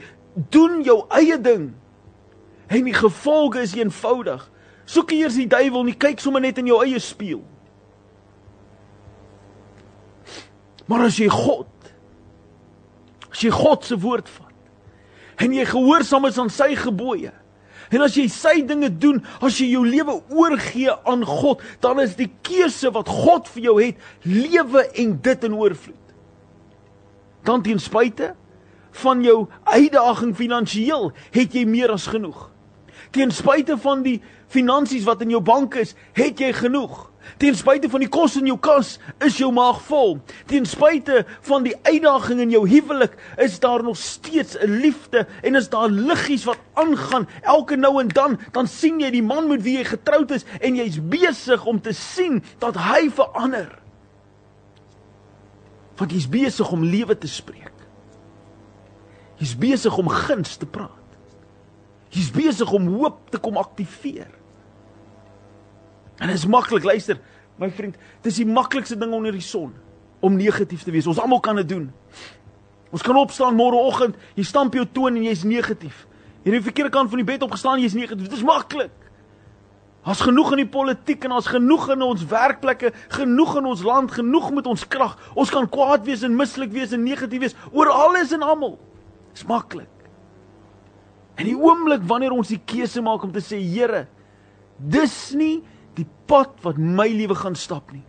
doen 0.49 0.81
jou 0.83 1.05
eie 1.09 1.41
ding. 1.41 1.73
En 2.67 2.83
die 2.83 2.93
gevolge 2.93 3.61
is 3.61 3.75
eenvoudig. 3.75 4.49
Soek 4.85 5.11
eers 5.11 5.35
die 5.35 5.47
duiwel, 5.47 5.83
nie 5.83 5.97
kyk 5.97 6.19
sommer 6.19 6.41
net 6.41 6.57
in 6.57 6.67
jou 6.67 6.83
eie 6.83 6.99
spieël. 6.99 7.43
Maar 10.91 11.07
as 11.07 11.17
jy 11.17 11.29
God 11.31 11.67
as 13.31 13.43
jy 13.45 13.51
God 13.53 13.85
se 13.87 13.95
woord 13.95 14.27
vat 14.27 15.45
en 15.45 15.53
jy 15.55 15.63
gehoorsaam 15.69 16.27
is 16.27 16.39
aan 16.41 16.51
sy 16.51 16.73
gebooie 16.75 17.31
en 17.91 18.05
as 18.05 18.15
jy 18.15 18.27
sy 18.31 18.61
dinge 18.67 18.89
doen, 19.01 19.21
as 19.43 19.59
jy 19.59 19.71
jou 19.73 19.83
lewe 19.87 20.17
oorgee 20.31 20.93
aan 21.07 21.25
God, 21.27 21.63
dan 21.83 21.99
is 22.03 22.15
die 22.19 22.29
keuse 22.45 22.91
wat 22.95 23.11
God 23.11 23.49
vir 23.55 23.67
jou 23.69 23.75
het, 23.81 23.99
lewe 24.23 24.85
en 25.03 25.17
dit 25.23 25.43
in 25.47 25.57
oorvloed. 25.59 25.97
Dan 27.43 27.63
ten 27.65 27.81
spyte 27.81 28.33
van 29.03 29.23
jou 29.23 29.45
uitdaging 29.63 30.33
finansiëel, 30.37 31.11
het 31.35 31.55
jy 31.55 31.65
meer 31.67 31.93
as 31.93 32.09
genoeg. 32.11 32.49
Ten 33.11 33.31
spyte 33.35 33.77
van 33.81 34.03
die 34.05 34.19
finansies 34.51 35.07
wat 35.07 35.23
in 35.23 35.33
jou 35.33 35.41
bank 35.43 35.75
is, 35.79 35.95
het 36.15 36.39
jy 36.39 36.51
genoeg. 36.55 37.07
Ten 37.37 37.55
spyte 37.55 37.89
van 37.91 38.01
die 38.03 38.09
kos 38.11 38.35
in 38.39 38.47
jou 38.49 38.57
kas, 38.61 38.95
is 39.23 39.37
jou 39.39 39.51
maag 39.53 39.81
vol. 39.87 40.17
Ten 40.49 40.65
spyte 40.69 41.23
van 41.47 41.65
die 41.67 41.75
uitdaging 41.85 42.41
in 42.45 42.53
jou 42.55 42.63
huwelik, 42.69 43.17
is 43.37 43.59
daar 43.61 43.83
nog 43.83 43.97
steeds 43.97 44.57
'n 44.57 44.79
liefde 44.81 45.27
en 45.43 45.55
is 45.55 45.69
daar 45.69 45.89
liggies 45.89 46.45
wat 46.45 46.57
aangaan. 46.81 47.27
Elke 47.41 47.77
nou 47.79 47.93
en 48.01 48.09
dan, 48.11 48.39
dan 48.51 48.67
sien 48.67 48.99
jy 49.01 49.11
die 49.13 49.23
man 49.25 49.47
met 49.49 49.63
wie 49.65 49.77
jy 49.79 49.85
getroud 49.93 50.33
is 50.35 50.45
en 50.59 50.79
jy's 50.79 50.99
besig 51.01 51.65
om 51.69 51.81
te 51.81 51.93
sien 51.97 52.41
dat 52.63 52.79
hy 52.81 53.07
verander. 53.13 53.69
Want 55.99 56.15
jy's 56.15 56.29
besig 56.31 56.71
om 56.73 56.85
lewe 56.87 57.17
te 57.17 57.29
spreek. 57.29 57.69
Jy's 59.41 59.55
besig 59.57 59.97
om 59.97 60.09
guns 60.09 60.57
te 60.61 60.69
praat. 60.69 60.97
Jy's 62.11 62.31
besig 62.33 62.71
om 62.75 62.89
hoop 62.97 63.29
te 63.31 63.39
kom 63.41 63.57
aktiveer. 63.57 64.29
En 66.21 66.29
dit 66.29 66.37
is 66.37 66.45
maklik, 66.45 66.85
luister, 66.85 67.17
my 67.57 67.71
vriend, 67.73 67.95
dis 68.21 68.41
die 68.41 68.45
maklikste 68.45 68.97
ding 68.99 69.13
onder 69.15 69.33
die 69.33 69.45
son 69.45 69.71
om 70.21 70.37
negatief 70.37 70.83
te 70.85 70.93
wees. 70.93 71.07
Ons 71.09 71.21
almal 71.21 71.41
kan 71.41 71.57
dit 71.57 71.69
doen. 71.69 71.87
Ons 72.93 73.01
kan 73.05 73.17
opstaan 73.17 73.57
môreoggend, 73.57 74.17
jy 74.37 74.45
stamp 74.45 74.75
jou 74.77 74.85
toon 74.85 75.17
en 75.17 75.25
jy's 75.25 75.45
negatief. 75.47 76.05
Jy 76.41 76.49
het 76.49 76.57
die 76.57 76.65
verkeerde 76.65 76.93
kant 76.93 77.11
van 77.11 77.21
die 77.21 77.27
bed 77.27 77.43
opgestaan, 77.45 77.81
jy's 77.83 77.93
negatief. 77.93 78.29
Dit 78.29 78.39
is 78.39 78.45
maklik. 78.45 78.93
Ons 80.01 80.23
genoeg 80.25 80.55
in 80.55 80.63
die 80.63 80.71
politiek 80.73 81.27
en 81.27 81.35
ons 81.37 81.47
genoeg 81.51 81.91
in 81.93 82.01
ons 82.01 82.23
werkplekke, 82.25 82.89
genoeg 83.13 83.51
in 83.59 83.67
ons 83.69 83.83
land, 83.85 84.13
genoeg 84.17 84.47
met 84.57 84.69
ons 84.71 84.85
krag. 84.89 85.13
Ons 85.37 85.53
kan 85.53 85.69
kwaad 85.69 86.07
wees 86.07 86.23
en 86.25 86.33
mislik 86.37 86.73
wees 86.73 86.95
en 86.97 87.03
negatief 87.05 87.43
wees 87.43 87.57
oor 87.69 87.91
alles 87.93 88.33
en 88.33 88.41
almal. 88.41 88.79
Dis 89.35 89.45
maklik. 89.45 89.91
En 91.37 91.45
die 91.45 91.57
oomblik 91.57 92.01
wanneer 92.09 92.33
ons 92.33 92.49
die 92.49 92.59
keuse 92.65 93.01
maak 93.05 93.21
om 93.25 93.31
te 93.33 93.43
sê 93.45 93.61
Here, 93.61 94.07
dis 94.81 95.15
nie 95.37 95.61
die 95.97 96.07
pad 96.29 96.57
wat 96.65 96.81
my 96.81 97.05
lewe 97.13 97.37
gaan 97.37 97.55
stap 97.57 97.93
nie. 97.93 98.03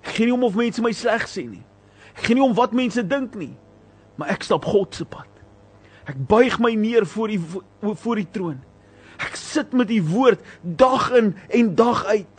Ek 0.00 0.16
gee 0.16 0.30
nie 0.30 0.36
om 0.36 0.48
of 0.48 0.56
mense 0.56 0.80
my 0.80 0.94
sleg 0.96 1.28
sê 1.28 1.44
nie. 1.44 1.64
Ek 2.16 2.24
gee 2.24 2.38
nie 2.38 2.44
om 2.44 2.56
wat 2.56 2.72
mense 2.76 3.04
dink 3.04 3.36
nie. 3.36 3.52
Maar 4.16 4.32
ek 4.32 4.48
stap 4.48 4.64
God 4.64 4.96
se 4.96 5.04
pad. 5.04 5.28
Ek 6.06 6.18
buig 6.28 6.58
my 6.62 6.72
neer 6.78 7.06
voor 7.06 7.28
die 7.28 7.40
voor 7.82 8.16
die 8.16 8.28
troon. 8.30 8.60
Ek 9.18 9.36
sit 9.38 9.72
met 9.72 9.88
die 9.90 10.02
woord 10.04 10.40
dag 10.62 11.10
in 11.16 11.34
en 11.48 11.74
dag 11.74 12.04
uit. 12.06 12.36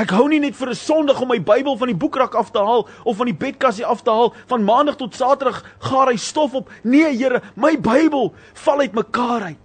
Ek 0.00 0.12
hou 0.16 0.28
nie 0.28 0.40
net 0.40 0.56
vir 0.56 0.70
'n 0.70 0.74
Sondag 0.74 1.20
om 1.20 1.28
my 1.28 1.40
Bybel 1.40 1.76
van 1.76 1.88
die 1.88 1.96
boekrak 1.96 2.34
af 2.34 2.50
te 2.50 2.58
haal 2.58 2.88
of 3.04 3.16
van 3.16 3.26
die 3.26 3.36
bedkassie 3.36 3.84
af 3.84 4.02
te 4.02 4.10
haal 4.10 4.34
van 4.46 4.64
Maandag 4.64 4.96
tot 4.96 5.14
Saterdag 5.14 5.64
gaar 5.78 6.08
hy 6.08 6.16
stof 6.16 6.54
op. 6.54 6.70
Nee 6.82 7.16
Here, 7.16 7.42
my 7.54 7.76
Bybel 7.80 8.34
val 8.54 8.80
uit 8.80 8.92
mekaar 8.92 9.42
uit. 9.42 9.58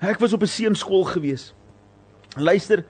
Ek 0.00 0.18
was 0.18 0.32
op 0.32 0.42
'n 0.42 0.46
seunskool 0.46 1.04
gewees. 1.04 1.54
Luister, 2.36 2.84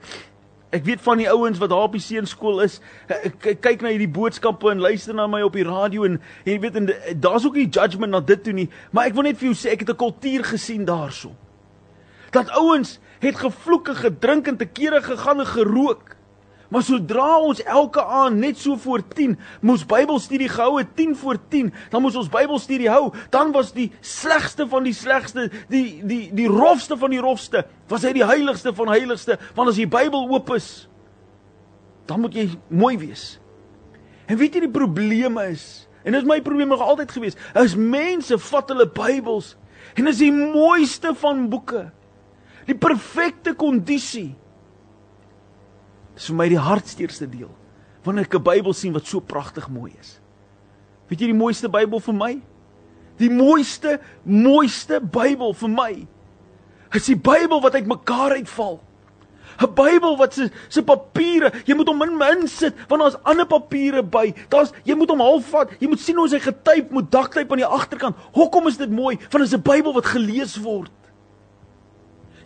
ek 0.75 0.83
weet 0.83 1.01
van 1.01 1.21
die 1.21 1.29
ouens 1.31 1.59
wat 1.61 1.71
daar 1.71 1.87
op 1.87 1.95
die 1.95 2.03
seunskool 2.03 2.59
is, 2.65 2.79
kyk 3.39 3.81
na 3.81 3.93
hierdie 3.93 4.11
boodskappe 4.11 4.71
en 4.71 4.83
luister 4.83 5.15
na 5.15 5.27
my 5.31 5.41
op 5.45 5.55
die 5.55 5.65
radio 5.67 6.03
en, 6.03 6.17
en 6.43 6.51
jy 6.51 6.57
weet 6.59 6.79
en 6.81 6.89
daar's 7.23 7.47
ook 7.47 7.55
nie 7.55 7.69
judgement 7.69 8.11
na 8.11 8.19
dit 8.19 8.43
toe 8.43 8.53
nie, 8.53 8.67
maar 8.91 9.07
ek 9.07 9.15
wil 9.15 9.29
net 9.29 9.39
vir 9.39 9.51
jou 9.51 9.55
sê 9.55 9.71
ek 9.77 9.85
het 9.85 9.93
'n 9.95 10.01
kultuur 10.03 10.43
gesien 10.43 10.85
daarso. 10.85 11.31
Dat 12.31 12.51
ouens 12.51 12.99
het 13.23 13.39
gevloek 13.39 13.87
en 13.87 13.95
gedrink 13.95 14.47
en 14.47 14.57
te 14.57 14.65
kere 14.65 15.01
gegaan 15.01 15.39
en 15.39 15.47
gerook. 15.47 16.16
Maar 16.67 16.83
sodra 16.83 17.37
ons 17.39 17.61
elke 17.63 18.03
aand 18.03 18.41
net 18.41 18.59
so 18.59 18.75
voor 18.75 19.03
10 19.15 19.37
moes 19.63 19.85
Bybelstudie 19.87 20.49
gehou 20.51 20.77
het 20.77 20.89
10 20.99 21.15
voor 21.15 21.39
10, 21.49 21.71
dan 21.89 22.03
moes 22.03 22.15
ons 22.19 22.29
Bybelstudie 22.31 22.89
hou, 22.91 23.13
dan 23.31 23.53
was 23.55 23.71
die 23.75 23.87
slegste 24.01 24.67
van 24.67 24.83
die 24.83 24.95
slegste, 24.95 25.47
die 25.71 26.01
die 26.03 26.21
die 26.35 26.47
rofste 26.51 26.97
van 26.99 27.13
die 27.15 27.23
rofste, 27.23 27.63
was 27.87 28.03
hy 28.03 28.11
die 28.17 28.25
heiligste 28.27 28.73
van 28.75 28.91
heiligste, 28.91 29.37
want 29.55 29.71
as 29.71 29.79
die 29.79 29.87
Bybel 29.87 30.27
oop 30.27 30.51
is, 30.55 30.87
dan 32.07 32.23
moet 32.23 32.35
jy 32.35 32.49
mooi 32.67 32.97
wees. 32.99 33.37
En 34.27 34.39
weet 34.39 34.57
jy 34.57 34.65
die 34.65 34.73
probleem 34.73 35.39
is, 35.45 35.87
en 36.03 36.15
dit 36.15 36.19
is 36.19 36.27
my 36.27 36.41
probleem 36.43 36.71
nog 36.71 36.83
altyd 36.83 37.13
gewees, 37.15 37.39
is 37.63 37.77
mense 37.79 38.35
vat 38.49 38.75
hulle 38.75 38.89
Bybels 38.91 39.55
en 39.95 40.11
is 40.11 40.19
die 40.19 40.33
mooiste 40.33 41.13
van 41.15 41.47
boeke. 41.49 41.87
Die 42.67 42.75
perfekte 42.75 43.53
kondisie 43.55 44.33
Dis 46.17 46.31
vir 46.31 46.37
my 46.39 46.47
die 46.49 46.61
hartsteerste 46.61 47.29
deel 47.29 47.53
wanneer 48.07 48.25
ek 48.25 48.35
'n 48.39 48.43
Bybel 48.43 48.73
sien 48.73 48.93
wat 48.93 49.05
so 49.05 49.19
pragtig 49.19 49.67
mooi 49.69 49.91
is. 49.99 50.19
Weet 51.09 51.21
jy 51.21 51.27
die 51.27 51.37
mooiste 51.37 51.69
Bybel 51.69 51.99
vir 51.99 52.13
my? 52.13 52.41
Die 53.19 53.29
mooiste, 53.29 53.99
mooiste 54.23 54.99
Bybel 55.01 55.53
vir 55.53 55.69
my 55.69 56.07
is 56.95 57.05
die 57.05 57.15
Bybel 57.19 57.61
wat 57.61 57.75
uitmekaar 57.75 58.37
uitval. 58.39 58.79
'n 59.59 59.73
Bybel 59.73 60.17
wat 60.17 60.33
se 60.33 60.49
se 60.69 60.81
papiere, 60.83 61.51
jy 61.65 61.75
moet 61.75 61.87
hom 61.87 62.01
in 62.01 62.21
insit 62.37 62.75
want 62.87 63.01
daar's 63.01 63.21
ander 63.23 63.45
papiere 63.45 64.03
by. 64.03 64.33
Daar's 64.49 64.71
jy 64.85 64.95
moet 64.95 65.09
hom 65.09 65.19
half 65.19 65.45
vat. 65.49 65.71
Jy 65.79 65.87
moet 65.87 65.99
sien 65.99 66.17
hoe 66.17 66.29
hy 66.29 66.39
getyp 66.39 66.91
moet 66.91 67.11
daktyp 67.11 67.51
aan 67.51 67.63
die 67.63 67.65
agterkant. 67.65 68.15
Hoekom 68.33 68.67
is 68.67 68.77
dit 68.77 68.89
mooi? 68.89 69.17
Want 69.17 69.43
dit 69.43 69.47
is 69.47 69.53
'n 69.53 69.61
Bybel 69.61 69.93
wat 69.93 70.05
gelees 70.05 70.57
word. 70.57 70.91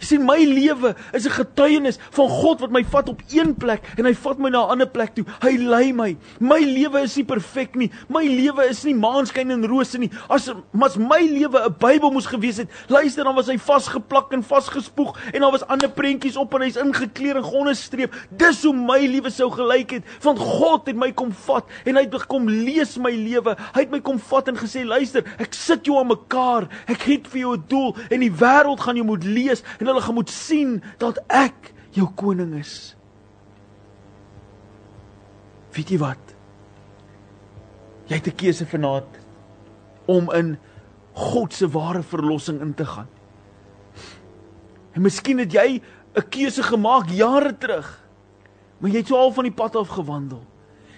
Jy 0.02 0.08
sien 0.10 0.24
my 0.26 0.40
lewe 0.42 0.96
is 1.14 1.28
'n 1.28 1.38
getuienis 1.38 2.00
van 2.12 2.28
God 2.28 2.62
wat 2.62 2.72
my 2.72 2.84
vat 2.84 3.10
op 3.10 3.22
een 3.30 3.54
plek 3.56 3.84
en 3.98 4.06
hy 4.06 4.14
vat 4.14 4.40
my 4.40 4.50
na 4.50 4.66
'n 4.66 4.70
ander 4.72 4.88
plek 4.88 5.14
toe. 5.14 5.26
Hy 5.42 5.58
lei 5.58 5.94
my. 5.94 6.18
My 6.40 6.60
lewe 6.60 7.02
is 7.04 7.16
nie 7.16 7.24
perfek 7.24 7.76
nie. 7.76 7.92
My 8.10 8.26
lewe 8.26 8.66
is 8.70 8.84
nie 8.84 8.96
maanskyn 8.96 9.52
en 9.52 9.68
rose 9.68 9.98
nie. 9.98 10.10
As 10.28 10.50
mas 10.74 10.98
my 10.98 11.22
lewe 11.22 11.66
'n 11.66 11.76
Bybel 11.80 12.12
moes 12.12 12.26
gewees 12.26 12.58
het, 12.58 12.70
luister 12.90 13.24
dan 13.24 13.36
was 13.36 13.48
hy 13.48 13.58
vasgeplak 13.58 14.34
en 14.34 14.44
vasgespoeg 14.44 15.18
en 15.34 15.42
daar 15.42 15.52
was 15.52 15.68
ander 15.68 15.90
prentjies 15.90 16.36
op 16.36 16.54
en 16.56 16.62
hy's 16.62 16.78
ingekleer 16.78 17.36
in 17.38 17.44
gonde 17.44 17.74
streep. 17.74 18.14
Dis 18.32 18.64
hoe 18.64 18.74
my 18.74 19.06
lewe 19.06 19.30
sou 19.30 19.52
gelyk 19.52 19.92
het. 19.92 20.04
Want 20.22 20.40
God 20.40 20.88
het 20.88 20.96
my 20.96 21.12
kom 21.12 21.32
vat 21.32 21.66
en 21.86 21.96
hy 21.96 22.02
het 22.02 22.26
kom 22.28 22.50
lees 22.50 22.98
my 22.98 23.12
lewe. 23.12 23.56
Hy 23.74 23.80
het 23.80 23.92
my 23.92 24.00
kom 24.00 24.20
vat 24.20 24.48
en 24.48 24.56
gesê, 24.58 24.84
"Luister, 24.84 25.24
ek 25.38 25.54
sit 25.54 25.86
jou 25.86 26.00
aan 26.00 26.08
mekaar. 26.08 26.68
Ek 26.88 27.02
het 27.02 27.28
vir 27.28 27.40
jou 27.40 27.56
'n 27.56 27.64
doel 27.68 27.96
en 28.10 28.20
die 28.20 28.32
wêreld 28.32 28.80
gaan 28.80 28.96
jou 28.96 29.06
moet 29.06 29.24
lees 29.24 29.64
en 29.80 29.91
hulle 29.92 30.04
gaan 30.06 30.18
moet 30.18 30.34
sien 30.34 30.80
dat 31.02 31.20
ek 31.28 31.72
jou 31.96 32.08
koning 32.16 32.56
is. 32.60 32.96
Weet 35.76 35.94
jy 35.94 36.00
wat? 36.02 36.36
Jy 38.08 38.20
het 38.20 38.28
'n 38.28 38.36
keuse 38.36 38.66
vanaand 38.66 39.20
om 40.06 40.32
in 40.32 40.58
God 41.14 41.54
se 41.54 41.68
ware 41.68 42.04
verlossing 42.04 42.62
in 42.62 42.74
te 42.74 42.86
gaan. 42.86 43.08
En 44.92 45.02
miskien 45.02 45.40
het 45.40 45.52
jy 45.52 45.82
'n 46.16 46.30
keuse 46.30 46.64
gemaak 46.64 47.10
jare 47.10 47.58
terug, 47.58 48.04
maar 48.80 48.90
jy 48.90 48.98
het 48.98 49.08
so 49.08 49.16
al 49.16 49.32
van 49.32 49.44
die 49.44 49.54
pad 49.54 49.76
af 49.76 49.88
gewandel. 49.88 50.44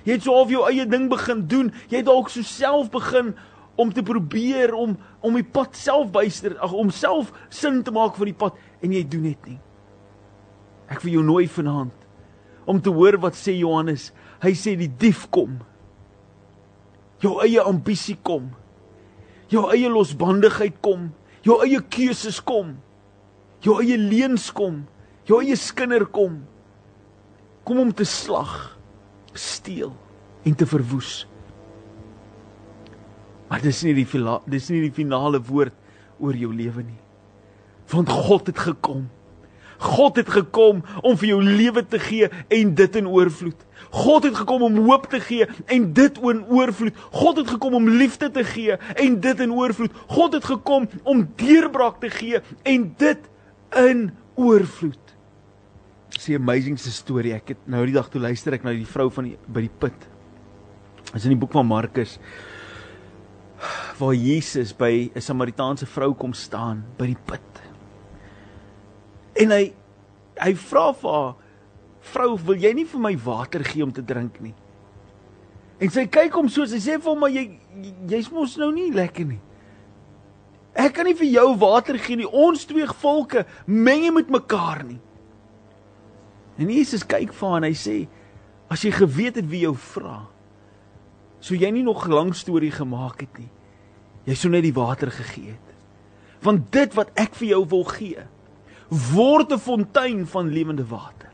Jy 0.03 0.13
het 0.13 0.23
so 0.23 0.33
al 0.33 0.49
jou 0.49 0.65
eie 0.67 0.85
ding 0.87 1.09
begin 1.09 1.47
doen. 1.47 1.73
Jy 1.89 1.97
het 1.97 2.05
dalk 2.05 2.29
so 2.29 2.41
self 2.41 2.89
begin 2.89 3.35
om 3.75 3.91
te 3.93 4.03
probeer 4.05 4.73
om 4.77 4.97
om 5.25 5.37
die 5.37 5.45
pad 5.45 5.75
self 5.77 6.11
byster 6.13 6.55
ag 6.61 6.73
om 6.77 6.91
self 6.93 7.31
sin 7.49 7.81
te 7.83 7.93
maak 7.93 8.17
vir 8.19 8.29
die 8.29 8.39
pad 8.45 8.57
en 8.83 8.93
jy 8.93 9.03
doen 9.09 9.29
dit 9.31 9.49
nie. 9.53 9.59
Ek 10.91 11.01
wil 11.05 11.17
jou 11.17 11.25
nooi 11.25 11.47
vanaand 11.49 12.07
om 12.69 12.79
te 12.81 12.91
hoor 12.93 13.17
wat 13.23 13.35
sê 13.35 13.55
Johannes. 13.57 14.11
Hy 14.43 14.53
sê 14.55 14.75
die 14.79 14.91
dief 14.99 15.25
kom. 15.33 15.57
Jou 17.23 17.37
eie 17.43 17.63
ambisie 17.63 18.17
kom. 18.23 18.51
Jou 19.51 19.65
eie 19.71 19.89
losbandigheid 19.91 20.79
kom. 20.83 21.11
Jou 21.43 21.59
eie 21.63 21.81
keuses 21.91 22.39
kom. 22.43 22.75
Jou 23.63 23.79
eie 23.83 23.97
leuns 23.99 24.49
kom. 24.55 24.83
Jou 25.27 25.41
eie 25.43 25.57
skinder 25.59 26.05
kom. 26.11 26.41
Kom 27.63 27.79
om 27.79 27.91
te 27.95 28.03
slag, 28.03 28.75
steel 29.39 29.93
en 30.43 30.55
te 30.59 30.67
verwoes. 30.67 31.23
Maar 33.53 33.61
dis 33.61 33.83
nie 33.85 33.93
die 33.93 34.07
dis 34.49 34.69
nie 34.73 34.79
die 34.81 34.95
finale 34.95 35.37
woord 35.37 35.75
oor 36.17 36.33
jou 36.33 36.49
lewe 36.49 36.81
nie. 36.81 37.01
Want 37.93 38.09
God 38.09 38.49
het 38.49 38.57
gekom 38.57 39.11
God 39.83 40.15
het 40.15 40.29
gekom 40.31 40.81
om 41.03 41.17
vir 41.19 41.33
jou 41.33 41.39
lewe 41.43 41.83
te 41.85 41.99
gee 41.99 42.29
en 42.47 42.73
dit 42.77 42.95
in 42.95 43.07
oorvloed. 43.07 43.65
God 43.91 44.23
het 44.29 44.37
gekom 44.39 44.63
om 44.63 44.77
hoop 44.87 45.09
te 45.11 45.19
gee 45.19 45.47
en 45.75 45.89
dit 45.93 46.19
in 46.23 46.43
oorvloed. 46.47 46.97
God 47.11 47.41
het 47.41 47.51
gekom 47.55 47.75
om 47.81 47.89
liefde 47.89 48.31
te 48.31 48.45
gee 48.47 48.77
en 48.95 49.19
dit 49.19 49.43
in 49.43 49.51
oorvloed. 49.51 49.91
God 50.07 50.39
het 50.39 50.47
gekom 50.47 50.87
om 51.03 51.27
deurbraak 51.35 51.99
te 51.99 52.09
gee 52.13 52.39
en 52.63 52.93
dit 52.97 53.29
in 53.83 54.11
oorvloed. 54.39 55.15
Dis 56.15 56.29
'n 56.29 56.41
amazing 56.41 56.79
storie. 56.79 57.33
Ek 57.33 57.47
het 57.47 57.57
nou 57.65 57.85
die 57.85 57.93
dag 57.93 58.09
toe 58.09 58.21
luister 58.21 58.53
ek 58.53 58.63
na 58.63 58.71
die 58.71 58.85
vrou 58.85 59.09
van 59.11 59.23
die, 59.23 59.37
by 59.47 59.61
die 59.61 59.77
put. 59.79 60.07
Dis 61.13 61.23
in 61.23 61.29
die 61.29 61.39
boek 61.39 61.51
van 61.51 61.65
Markus 61.65 62.19
waar 63.97 64.13
Jesus 64.13 64.73
by 64.73 65.11
'n 65.15 65.21
Samaritaanse 65.21 65.85
vrou 65.85 66.13
kom 66.13 66.33
staan 66.33 66.83
by 66.97 67.05
die 67.05 67.21
put. 67.25 67.61
En 69.33 69.51
hy 69.51 69.73
hy 70.37 70.53
vra 70.55 70.93
vir 70.93 71.11
haar: 71.11 71.35
"Vrou, 72.01 72.37
wil 72.45 72.55
jy 72.55 72.73
nie 72.73 72.85
vir 72.85 72.99
my 72.99 73.17
water 73.17 73.63
gee 73.63 73.83
om 73.83 73.91
te 73.91 74.03
drink 74.03 74.39
nie?" 74.41 74.53
En 75.79 75.89
sy 75.89 76.05
kyk 76.05 76.33
hom 76.33 76.49
so, 76.49 76.65
sy 76.65 76.77
sê 76.77 76.99
vir 76.99 77.09
hom: 77.09 77.19
"Maar 77.19 77.29
jy 77.29 77.59
jy's 78.07 78.31
mos 78.31 78.57
nou 78.57 78.71
nie 78.71 78.91
lekker 78.91 79.25
nie. 79.25 79.41
Ek 80.75 80.93
kan 80.93 81.05
nie 81.05 81.13
vir 81.13 81.27
jou 81.27 81.55
water 81.57 81.97
gee 81.97 82.15
nie. 82.15 82.25
Ons 82.25 82.65
twee 82.65 82.85
volke 82.85 83.45
meng 83.67 84.01
nie 84.01 84.11
met 84.11 84.29
mekaar 84.29 84.83
nie." 84.83 84.99
En 86.57 86.69
Jesus 86.69 87.03
kyk 87.03 87.33
vir 87.33 87.49
haar 87.49 87.57
en 87.57 87.63
hy 87.63 87.73
sê: 87.73 88.07
"As 88.69 88.81
jy 88.81 88.91
geweet 88.91 89.35
het 89.35 89.49
wie 89.49 89.61
jou 89.61 89.75
vra, 89.75 90.27
sou 91.43 91.57
jy 91.59 91.71
nie 91.71 91.83
nog 91.83 92.07
'n 92.07 92.11
lang 92.13 92.33
storie 92.35 92.71
gemaak 92.71 93.21
het 93.21 93.37
nie. 93.37 93.51
Jy 94.25 94.35
sou 94.35 94.49
net 94.49 94.63
die 94.63 94.73
water 94.73 95.11
gegee 95.11 95.51
het. 95.51 95.69
Want 96.41 96.71
dit 96.71 96.93
wat 96.93 97.11
ek 97.15 97.35
vir 97.35 97.47
jou 97.47 97.65
wil 97.67 97.83
gee, 97.83 98.23
word 98.89 99.51
'n 99.51 99.59
fontein 99.59 100.25
van 100.25 100.49
lewende 100.49 100.85
water. 100.85 101.31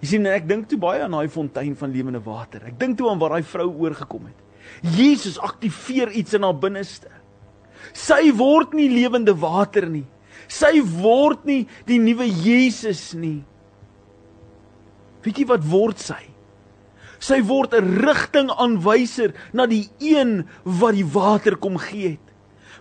Jy 0.00 0.06
sien 0.06 0.26
ek 0.26 0.48
dink 0.48 0.68
toe 0.68 0.78
baie 0.78 1.02
aan 1.02 1.10
daai 1.10 1.28
fontein 1.28 1.76
van 1.76 1.90
lewende 1.90 2.20
water. 2.20 2.62
Ek 2.66 2.78
dink 2.78 2.96
toe 2.96 3.10
aan 3.10 3.18
waar 3.18 3.30
daai 3.30 3.42
vrou 3.42 3.68
oorgekom 3.68 4.26
het. 4.26 4.38
Jesus 4.82 5.38
aktiveer 5.38 6.10
iets 6.10 6.34
in 6.34 6.42
haar 6.42 6.56
binneste. 6.56 7.08
Sy 7.92 8.32
word 8.32 8.72
nie 8.72 8.88
lewende 8.88 9.34
water 9.34 9.86
nie. 9.86 10.06
Sy 10.48 10.80
word 10.82 11.44
nie 11.44 11.66
die 11.86 11.98
nuwe 11.98 12.26
Jesus 12.26 13.12
nie. 13.14 13.44
Weet 15.22 15.38
jy 15.38 15.46
wat 15.46 15.64
word 15.64 15.98
sy? 15.98 16.30
Sy 17.20 17.42
word 17.44 17.74
'n 17.76 18.00
rigtingaanwyser 18.00 19.34
na 19.52 19.66
die 19.66 19.88
een 20.00 20.48
wat 20.64 20.96
die 20.96 21.04
water 21.04 21.56
kom 21.56 21.76
gee 21.76 22.16
het. 22.16 22.29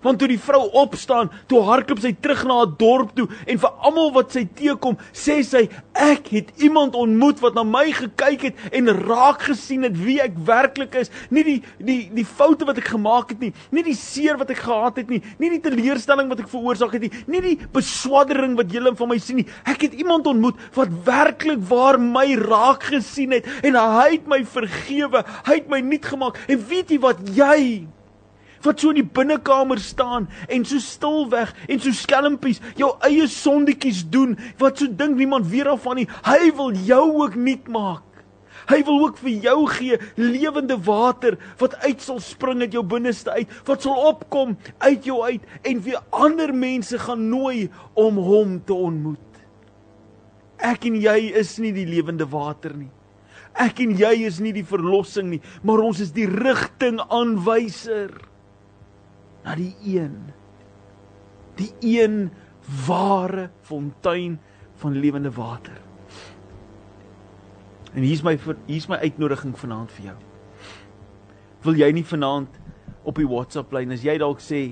Want 0.03 0.19
toe 0.19 0.29
die 0.31 0.39
vrou 0.39 0.61
opstaan, 0.81 1.31
toe 1.47 1.61
hardloop 1.67 2.01
sy 2.03 2.13
terug 2.21 2.45
na 2.47 2.61
haar 2.61 2.73
dorp 2.79 3.15
toe 3.17 3.27
en 3.45 3.59
vir 3.61 3.85
almal 3.85 4.11
wat 4.15 4.35
sy 4.35 4.45
teekom, 4.55 4.97
sê 5.13 5.39
sy: 5.43 5.67
"Ek 5.93 6.31
het 6.33 6.51
iemand 6.63 6.95
ontmoet 6.95 7.39
wat 7.43 7.55
na 7.55 7.63
my 7.63 7.91
gekyk 7.91 8.41
het 8.41 8.55
en 8.71 8.91
raak 9.05 9.41
gesien 9.49 9.83
het 9.83 9.97
wie 9.97 10.19
ek 10.21 10.37
werklik 10.45 10.95
is, 10.95 11.11
nie 11.29 11.43
die 11.43 11.57
die 11.77 11.99
die 12.13 12.25
foute 12.25 12.65
wat 12.65 12.77
ek 12.77 12.91
gemaak 12.93 13.33
het 13.33 13.39
nie, 13.43 13.53
nie 13.71 13.83
die 13.83 13.95
seer 13.97 14.37
wat 14.39 14.49
ek 14.49 14.63
gehad 14.63 14.97
het 15.01 15.09
nie, 15.09 15.21
nie 15.39 15.49
die 15.49 15.61
teleurstelling 15.63 16.29
wat 16.31 16.39
ek 16.43 16.51
veroorsaak 16.51 16.95
het 16.97 17.07
nie, 17.07 17.11
nie 17.27 17.41
die 17.41 17.57
beswaddering 17.73 18.55
wat 18.59 18.71
julle 18.73 18.95
van 18.95 19.09
my 19.09 19.19
sien 19.21 19.41
nie. 19.41 19.47
Ek 19.65 19.87
het 19.87 19.93
iemand 19.99 20.27
ontmoet 20.27 20.57
wat 20.77 20.93
werklik 21.05 21.61
waar 21.69 21.99
my 21.99 22.27
raak 22.39 22.89
gesien 22.93 23.35
het 23.37 23.47
en 23.63 23.77
hy 23.79 24.09
het 24.17 24.27
my 24.29 24.43
vergewe, 24.45 25.23
hy 25.47 25.61
het 25.61 25.69
my 25.71 25.81
nuut 25.85 26.05
gemaak. 26.05 26.39
En 26.49 26.67
weet 26.69 26.91
jy 26.93 26.99
wat 27.03 27.23
jy 27.35 27.59
wat 28.65 28.79
so 28.79 28.91
in 28.93 29.01
die 29.01 29.07
binnekamer 29.19 29.79
staan 29.83 30.27
en 30.47 30.65
so 30.67 30.81
stil 30.83 31.27
weg 31.31 31.53
en 31.67 31.81
so 31.81 31.95
skelmpies 31.95 32.61
jou 32.79 32.91
eie 33.07 33.27
sondetjies 33.31 34.05
doen 34.11 34.35
wat 34.61 34.81
so 34.81 34.89
dink 34.89 35.17
niemand 35.19 35.49
weer 35.51 35.71
af 35.71 35.85
van 35.87 36.01
nie. 36.01 36.07
Hy 36.27 36.51
wil 36.57 36.75
jou 36.87 37.05
ook 37.23 37.39
nuut 37.39 37.67
maak. 37.71 38.05
Hy 38.69 38.83
wil 38.85 38.99
ook 39.07 39.17
vir 39.23 39.45
jou 39.47 39.57
gee 39.71 39.97
lewende 40.19 40.77
water 40.85 41.39
wat 41.61 41.77
uit 41.85 42.03
sal 42.05 42.19
spring 42.21 42.61
uit 42.61 42.75
jou 42.75 42.83
binneste 42.85 43.33
uit 43.33 43.55
wat 43.65 43.85
sal 43.85 43.97
opkom 44.11 44.57
uit 44.85 45.07
jou 45.07 45.23
uit 45.25 45.65
en 45.65 45.81
weer 45.85 46.03
ander 46.13 46.53
mense 46.53 46.99
gaan 47.01 47.29
nooi 47.31 47.69
om 47.97 48.19
hom 48.21 48.59
te 48.65 48.75
ontmoet. 48.75 49.25
Ek 50.59 50.85
en 50.89 50.99
jy 50.99 51.31
is 51.39 51.55
nie 51.63 51.71
die 51.73 51.87
lewende 51.87 52.27
water 52.29 52.75
nie. 52.75 52.91
Ek 53.59 53.79
en 53.81 53.95
jy 53.97 54.11
is 54.27 54.37
nie 54.43 54.53
die 54.53 54.67
verlossing 54.67 55.31
nie, 55.31 55.41
maar 55.65 55.81
ons 55.83 56.03
is 56.03 56.11
die 56.15 56.27
rigting 56.29 56.99
aanwyser 57.09 58.11
na 59.43 59.55
die 59.55 59.73
een 59.85 60.17
die 61.59 61.73
een 61.83 62.29
ware 62.87 63.49
fontein 63.67 64.37
van 64.79 64.95
lewende 64.95 65.31
water. 65.35 65.75
En 67.93 68.05
hier's 68.05 68.23
my 68.23 68.37
hier's 68.65 68.87
my 68.87 68.99
uitnodiging 69.01 69.57
vanaand 69.59 69.91
vir 69.97 70.11
jou. 70.11 70.17
Wil 71.65 71.79
jy 71.81 71.89
nie 71.97 72.05
vanaand 72.07 72.59
op 73.03 73.19
die 73.19 73.27
WhatsApp 73.27 73.73
lyn 73.75 73.91
as 73.91 74.05
jy 74.05 74.15
dalk 74.21 74.39
sê 74.43 74.69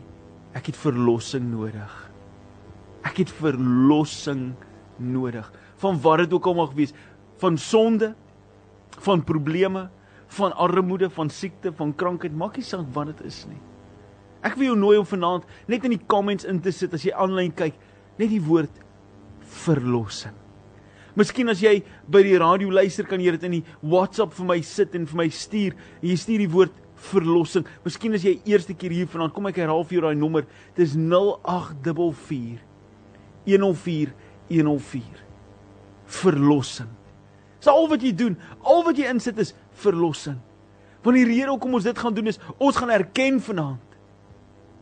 ek 0.56 0.72
het 0.72 0.80
verlossing 0.80 1.50
nodig. 1.52 1.94
Ek 3.08 3.20
het 3.24 3.32
verlossing 3.42 4.54
nodig 4.98 5.52
van 5.82 6.00
wat 6.02 6.24
dit 6.24 6.34
ook 6.34 6.48
al 6.50 6.58
mag 6.58 6.74
wees, 6.78 6.94
van 7.38 7.58
sonde, 7.62 8.14
van 9.04 9.22
probleme, 9.24 9.90
van 10.38 10.56
armoede, 10.58 11.10
van 11.14 11.30
siekte, 11.30 11.72
van 11.78 11.94
krankheid, 11.96 12.34
maak 12.34 12.58
nie 12.58 12.66
saak 12.66 12.88
wat 12.96 13.12
dit 13.12 13.28
is 13.30 13.44
nie. 13.50 13.60
Ek 14.46 14.58
wil 14.58 14.72
jou 14.72 14.80
nooi 14.80 14.98
om 15.00 15.08
vanaand 15.08 15.48
net 15.70 15.86
in 15.88 15.96
die 15.96 16.04
comments 16.10 16.46
in 16.48 16.60
te 16.62 16.74
sit 16.76 16.94
as 16.94 17.06
jy 17.06 17.14
aanlyn 17.16 17.54
kyk, 17.58 17.78
net 18.18 18.30
die 18.30 18.44
woord 18.44 18.84
verlossing. 19.64 20.36
Miskien 21.18 21.50
as 21.50 21.64
jy 21.64 21.80
by 22.14 22.22
die 22.22 22.38
radio 22.38 22.70
luister, 22.70 23.08
kan 23.10 23.22
jy 23.22 23.34
dit 23.34 23.46
in 23.48 23.56
die 23.58 23.64
WhatsApp 23.82 24.36
vir 24.38 24.46
my 24.52 24.60
sit 24.62 24.94
en 24.98 25.08
vir 25.10 25.18
my 25.24 25.26
stuur. 25.34 25.74
Jy 26.06 26.18
stuur 26.22 26.44
die 26.44 26.52
woord 26.54 26.76
verlossing. 27.08 27.66
Miskien 27.86 28.14
as 28.18 28.26
jy 28.26 28.36
eerste 28.46 28.76
keer 28.78 28.94
hier 28.94 29.10
vanaand, 29.10 29.34
kom 29.34 29.50
ek 29.50 29.58
herhaal 29.64 29.86
vir 29.88 29.98
jou 29.98 30.04
daai 30.06 30.20
nommer. 30.20 30.46
Dis 30.78 30.94
0844 30.94 32.62
104 33.48 34.14
104. 34.52 35.26
Verlossing. 36.20 36.94
Dis 37.58 37.72
al 37.72 37.90
wat 37.90 38.06
jy 38.06 38.14
doen. 38.14 38.38
Al 38.62 38.86
wat 38.86 39.02
jy 39.02 39.10
insit 39.10 39.42
is 39.42 39.56
verlossing. 39.82 40.38
Wanneer 41.06 41.30
die 41.32 41.40
Here 41.40 41.54
ook 41.56 41.66
om 41.66 41.80
ons 41.80 41.88
dit 41.88 41.98
gaan 41.98 42.14
doen 42.14 42.30
is, 42.30 42.38
ons 42.62 42.78
gaan 42.78 42.94
erken 42.94 43.42
vanaand 43.42 43.87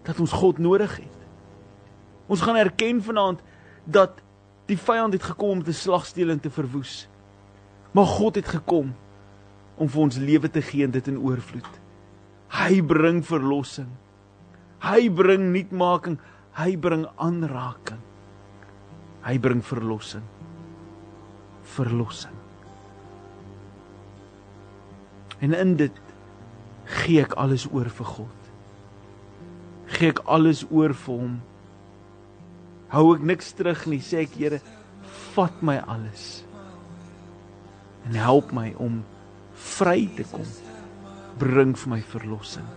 dat 0.06 0.20
ons 0.22 0.32
God 0.32 0.62
nodig 0.62 0.98
het. 1.02 1.18
Ons 2.30 2.41
gaan 2.46 2.58
erken 2.58 3.02
vanaand 3.04 3.41
dat 3.86 4.22
die 4.70 4.78
vyand 4.78 5.13
het 5.13 5.24
gekom 5.24 5.60
om 5.60 5.63
te 5.63 5.74
slag, 5.74 6.06
steel 6.06 6.34
en 6.34 6.41
te 6.41 6.50
verwoes. 6.50 7.06
Maar 7.94 8.06
God 8.06 8.39
het 8.41 8.48
gekom 8.50 8.94
om 9.76 9.89
vir 9.89 10.02
ons 10.02 10.18
lewe 10.22 10.50
te 10.50 10.62
gee 10.62 10.86
en 10.86 10.94
dit 10.94 11.08
in 11.12 11.20
oorvloed. 11.22 11.70
Hy 12.56 12.82
bring 12.86 13.22
verlossing. 13.26 13.89
Hy 14.86 15.10
bring 15.10 15.50
nuutmaking, 15.54 16.18
hy 16.58 16.76
bring 16.78 17.06
aanraking. 17.22 18.02
Hy 19.26 19.38
bring 19.41 19.62
verlossing. 19.65 20.26
Verlossing. 21.76 22.34
En 25.41 25.54
in 25.58 25.76
dit 25.80 26.02
gee 27.02 27.22
ek 27.26 27.34
alles 27.41 27.65
oor 27.74 27.89
vir 27.89 28.12
God 28.18 28.44
gee 29.88 30.10
ek 30.10 30.24
alles 30.26 30.65
oor 30.71 30.93
vir 30.93 31.19
hom. 31.21 31.36
Hou 32.93 33.13
ek 33.15 33.24
niks 33.26 33.54
terug 33.58 33.86
nie, 33.91 34.02
sê 34.02 34.24
ek 34.24 34.38
Here, 34.39 34.62
vat 35.36 35.62
my 35.65 35.78
alles. 35.82 36.43
En 38.06 38.17
help 38.19 38.54
my 38.54 38.74
om 38.82 39.02
vry 39.76 40.06
te 40.15 40.26
kom. 40.30 40.45
Bring 41.41 41.74
vir 41.78 41.91
my 41.95 42.02
verlossing. 42.13 42.67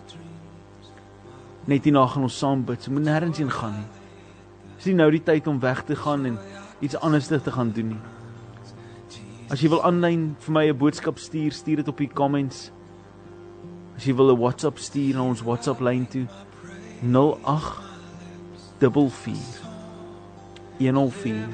Net 1.68 1.84
hierna 1.84 2.06
gaan 2.08 2.24
ons 2.26 2.38
saam 2.40 2.64
bid. 2.64 2.80
So 2.82 2.92
moet 2.92 3.06
nêrens 3.06 3.38
heen 3.38 3.52
gaan 3.52 3.76
nie. 3.76 3.88
Dis 4.78 4.88
nie 4.88 4.96
nou 4.98 5.10
die 5.12 5.24
tyd 5.24 5.48
om 5.50 5.60
weg 5.60 5.84
te 5.84 5.96
gaan 5.98 6.24
en 6.26 6.38
iets 6.80 6.96
anders 7.02 7.28
te 7.28 7.52
gaan 7.52 7.72
doen 7.74 7.92
nie. 7.92 8.02
As 9.52 9.62
jy 9.64 9.70
wil 9.72 9.82
aanlyn 9.84 10.34
vir 10.44 10.52
my 10.52 10.64
'n 10.68 10.78
boodskap 10.78 11.18
stuur, 11.18 11.52
stuur 11.52 11.76
dit 11.76 11.88
op 11.88 11.96
die 11.96 12.08
comments. 12.08 12.70
As 13.96 14.04
jy 14.04 14.14
wil 14.14 14.32
'n 14.32 14.38
WhatsApp 14.38 14.78
stuur 14.78 15.14
na 15.14 15.22
ons 15.22 15.42
WhatsApp 15.42 15.80
lyn 15.80 16.06
toe 16.06 16.26
08 16.26 16.47
44 17.02 17.82
104 20.78 21.48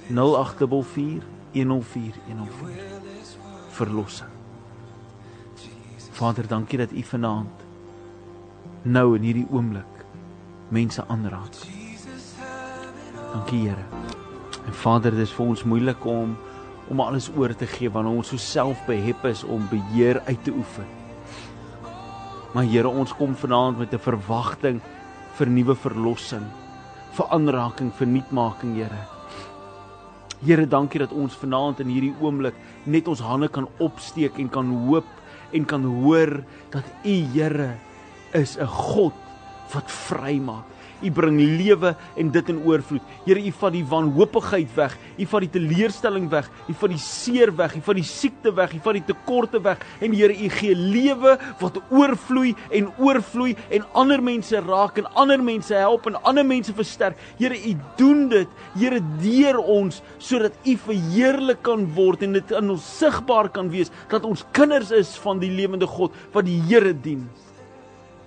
0844 0.09 1.23
104 1.53 2.15
104. 2.27 2.83
Verlossing. 3.79 4.35
Vader, 6.19 6.47
dankie 6.47 6.79
dat 6.79 6.93
U 6.93 7.03
vanaand 7.03 7.67
nou 8.83 9.17
in 9.17 9.23
hierdie 9.23 9.47
oomblik 9.51 10.05
mense 10.69 11.05
aanraak. 11.07 11.55
Dankie 13.33 13.69
Here. 13.69 13.85
En 14.67 14.75
Vader, 14.75 15.15
dit 15.15 15.21
is 15.29 15.33
vir 15.33 15.47
ons 15.47 15.65
moeilik 15.65 16.05
om 16.05 16.37
om 16.89 17.01
alles 17.01 17.31
oor 17.37 17.55
te 17.55 17.67
gee 17.67 17.91
wanneer 17.91 18.17
ons 18.21 18.29
so 18.33 18.37
selfbehep 18.37 19.25
is 19.29 19.45
om 19.45 19.69
beheer 19.71 20.23
uit 20.27 20.45
te 20.45 20.53
oefen. 20.53 20.87
Maar 22.55 22.65
Here, 22.65 22.89
ons 22.89 23.13
kom 23.13 23.37
vanaand 23.37 23.79
met 23.79 23.93
'n 23.93 23.99
verwagting 23.99 24.81
vir 25.37 25.47
nuwe 25.47 25.75
verlossing, 25.75 26.47
vir 27.13 27.27
aanraking, 27.31 27.93
vir 27.93 28.07
nuutmaking, 28.07 28.75
Here. 28.75 29.07
Here, 30.41 30.67
dankie 30.67 30.99
dat 30.99 31.13
ons 31.13 31.35
vanaand 31.35 31.81
in 31.81 31.89
hierdie 31.89 32.15
oomblik 32.21 32.55
net 32.85 33.09
ons 33.09 33.21
hande 33.21 33.49
kan 33.49 33.69
opsteek 33.79 34.39
en 34.39 34.49
kan 34.49 34.71
hoop 34.87 35.07
en 35.53 35.65
kan 35.65 35.85
hoor 35.85 36.45
dat 36.71 36.85
U 37.05 37.17
Here 37.35 37.77
is 38.33 38.57
'n 38.57 38.67
God 38.67 39.15
wat 39.75 39.91
vrymaak. 39.91 40.65
U 41.03 41.11
bring 41.15 41.39
lewe 41.39 41.95
en 42.19 42.31
dit 42.35 42.49
in 42.53 42.61
oorvloed. 42.67 43.05
Here, 43.27 43.41
U 43.41 43.53
vat 43.61 43.75
die 43.75 43.85
wanhoopigheid 43.87 44.73
weg. 44.77 44.97
U 45.19 45.27
vat 45.31 45.47
die 45.47 45.51
teleurstelling 45.55 46.29
weg. 46.33 46.49
U 46.69 46.75
vat 46.81 46.93
die 46.93 47.01
seer 47.03 47.53
weg. 47.59 47.77
U 47.79 47.83
vat 47.87 47.99
die 48.01 48.07
siekte 48.07 48.53
weg. 48.57 48.75
U 48.75 48.81
vat 48.85 48.99
die 48.99 49.05
tekorte 49.11 49.63
weg. 49.65 49.83
En 50.05 50.17
Here, 50.17 50.35
U 50.35 50.51
gee 50.59 50.75
lewe 50.75 51.37
wat 51.61 51.81
oorvloei 51.95 52.55
en 52.75 52.91
oorvloei 52.99 53.55
en 53.75 53.87
ander 53.99 54.23
mense 54.25 54.63
raak 54.67 54.99
en 54.99 55.11
ander 55.15 55.43
mense 55.43 55.75
help 55.75 56.09
en 56.11 56.19
ander 56.29 56.47
mense 56.47 56.75
versterk. 56.75 57.19
Here, 57.39 57.57
U 57.57 57.75
doen 58.01 58.27
dit. 58.33 58.61
Here, 58.79 59.03
deur 59.23 59.63
ons 59.63 60.03
sodat 60.19 60.57
U 60.67 60.77
verheerlik 60.89 61.63
kan 61.67 61.87
word 61.97 62.25
en 62.27 62.37
dit 62.39 62.57
in 62.59 62.73
ons 62.75 62.93
sigbaar 62.99 63.51
kan 63.55 63.71
wees 63.73 63.93
dat 64.11 64.27
ons 64.29 64.45
kinders 64.57 64.93
is 64.95 65.15
van 65.23 65.41
die 65.43 65.53
lewende 65.53 65.89
God 65.89 66.17
wat 66.35 66.49
die 66.49 66.59
Here 66.69 66.95
dien. 66.95 67.29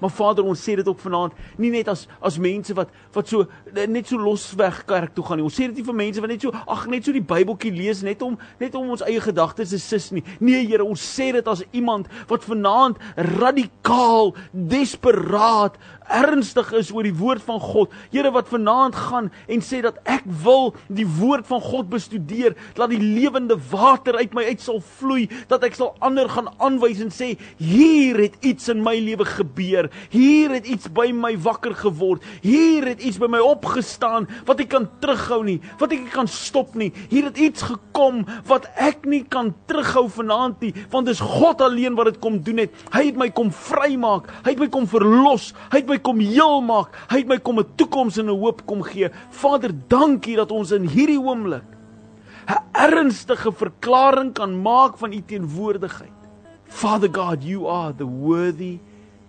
Maar 0.02 0.14
Vader, 0.14 0.46
ons 0.46 0.64
sê 0.66 0.76
dit 0.80 0.88
ook 0.88 1.00
vanaand, 1.00 1.36
nie 1.62 1.72
net 1.74 1.90
as 1.92 2.08
as 2.26 2.40
mense 2.42 2.74
wat 2.78 2.90
wat 3.14 3.30
so 3.30 3.46
net 3.72 4.10
so 4.10 4.18
losweg 4.18 4.82
kerk 4.90 5.14
toe 5.16 5.26
gaan 5.28 5.40
nie. 5.40 5.46
Ons 5.46 5.60
sê 5.60 5.68
dit 5.70 5.82
nie 5.82 5.86
vir 5.88 5.98
mense 6.02 6.24
wat 6.24 6.34
net 6.34 6.46
so 6.46 6.52
ag 6.52 6.88
net 6.92 7.06
so 7.06 7.14
die 7.16 7.24
Bybeltjie 7.24 7.74
lees 7.76 8.02
net 8.06 8.24
om 8.26 8.38
net 8.62 8.76
om 8.78 8.90
ons 8.96 9.06
eie 9.06 9.22
gedagtes 9.22 9.76
te 9.76 9.80
sis 9.82 10.10
nie. 10.16 10.24
Nee, 10.40 10.66
Here, 10.72 10.86
ons 10.86 11.02
sê 11.02 11.32
dit 11.36 11.48
as 11.48 11.64
iemand 11.72 12.10
wat 12.30 12.46
vanaand 12.48 13.02
radikaal, 13.38 14.34
desperaat, 14.52 15.78
ernstig 16.12 16.72
is 16.78 16.92
oor 16.94 17.08
die 17.08 17.16
woord 17.16 17.44
van 17.46 17.60
God. 17.62 17.94
Here 18.12 18.32
wat 18.34 18.50
vanaand 18.52 18.98
gaan 18.98 19.30
en 19.52 19.64
sê 19.66 19.82
dat 19.84 20.00
ek 20.10 20.26
wil 20.44 20.74
die 20.92 21.08
woord 21.08 21.48
van 21.50 21.62
God 21.64 21.90
bestudeer, 21.92 22.56
dat 22.78 22.92
die 22.94 23.02
lewende 23.02 23.58
water 23.72 24.18
uit 24.20 24.36
my 24.38 24.46
uit 24.50 24.62
sal 24.64 24.82
vloei, 25.00 25.28
dat 25.52 25.64
ek 25.68 25.78
sal 25.80 25.94
ander 26.04 26.30
gaan 26.32 26.52
aanwys 26.62 27.02
en 27.04 27.14
sê 27.14 27.34
hier 27.62 28.20
het 28.22 28.38
iets 28.46 28.70
in 28.72 28.84
my 28.86 28.98
lewe 29.02 29.26
gebeur. 29.28 29.90
Hier 30.14 30.54
het 30.56 30.68
iets 30.70 30.92
by 30.92 31.10
my 31.16 31.34
wakker 31.42 31.76
geword. 31.78 32.26
Hier 32.44 32.86
het 32.92 33.02
iets 33.04 33.20
by 33.22 33.30
my 33.32 33.42
opgestaan 33.44 34.28
wat 34.48 34.62
ek 34.64 34.72
kan 34.76 34.88
terughou 35.04 35.42
nie, 35.48 35.60
wat 35.82 35.94
ek 35.96 36.10
kan 36.14 36.30
stop 36.32 36.76
nie. 36.80 36.92
Hier 37.12 37.30
het 37.30 37.40
iets 37.42 37.66
gekom 37.68 38.24
wat 38.50 38.68
ek 38.82 39.06
nie 39.10 39.24
kan 39.32 39.54
terughou 39.70 40.08
vanaand 40.12 40.62
nie, 40.66 40.74
want 40.92 41.10
dis 41.10 41.22
God 41.24 41.62
alleen 41.64 41.96
wat 41.98 42.12
dit 42.12 42.22
kom 42.24 42.40
doen 42.44 42.64
het. 42.66 42.76
Hy 42.94 43.08
het 43.10 43.20
my 43.20 43.30
kom 43.36 43.52
vrymaak. 43.56 44.30
Hy 44.46 44.54
het 44.54 44.62
my 44.62 44.70
kom 44.74 44.88
verlos. 44.90 45.52
Hy 45.72 45.82
het 45.82 45.90
my 45.90 46.00
kom 46.02 46.20
heel 46.20 46.62
maak. 46.62 46.96
Hy 47.10 47.18
het 47.18 47.28
my 47.28 47.38
kom 47.40 47.60
'n 47.60 47.76
toekoms 47.76 48.18
en 48.18 48.30
'n 48.30 48.40
hoop 48.40 48.66
kom 48.66 48.82
gee. 48.84 49.10
Vader, 49.30 49.72
dankie 49.88 50.36
dat 50.36 50.52
ons 50.52 50.72
in 50.72 50.88
hierdie 50.88 51.20
oomblik 51.20 51.64
'n 52.48 52.62
ernstige 52.72 53.52
verklaring 53.52 54.34
kan 54.34 54.62
maak 54.62 54.98
van 54.98 55.14
u 55.14 55.22
teenwoordigheid. 55.26 56.20
Father 56.68 57.10
God, 57.12 57.44
you 57.44 57.68
are 57.68 57.94
the 57.96 58.06
worthy 58.06 58.80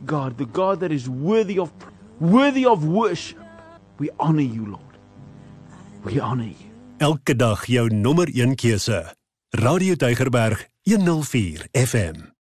God, 0.06 0.38
the 0.38 0.46
God 0.52 0.80
that 0.80 0.90
is 0.90 1.06
worthy 1.06 1.58
of 1.58 1.70
worthy 2.18 2.66
of 2.66 2.84
worship. 2.84 3.38
We 3.98 4.10
honor 4.16 4.42
you, 4.42 4.66
Lord. 4.66 4.98
We 6.02 6.20
honor 6.20 6.44
you. 6.46 6.70
Elke 6.98 7.36
dag 7.36 7.66
jou 7.66 7.94
nommer 7.94 8.28
1 8.28 8.54
keuse. 8.54 9.14
Radio 9.50 9.94
Deugerberg 9.94 10.68
104 10.82 11.66
FM. 11.72 12.31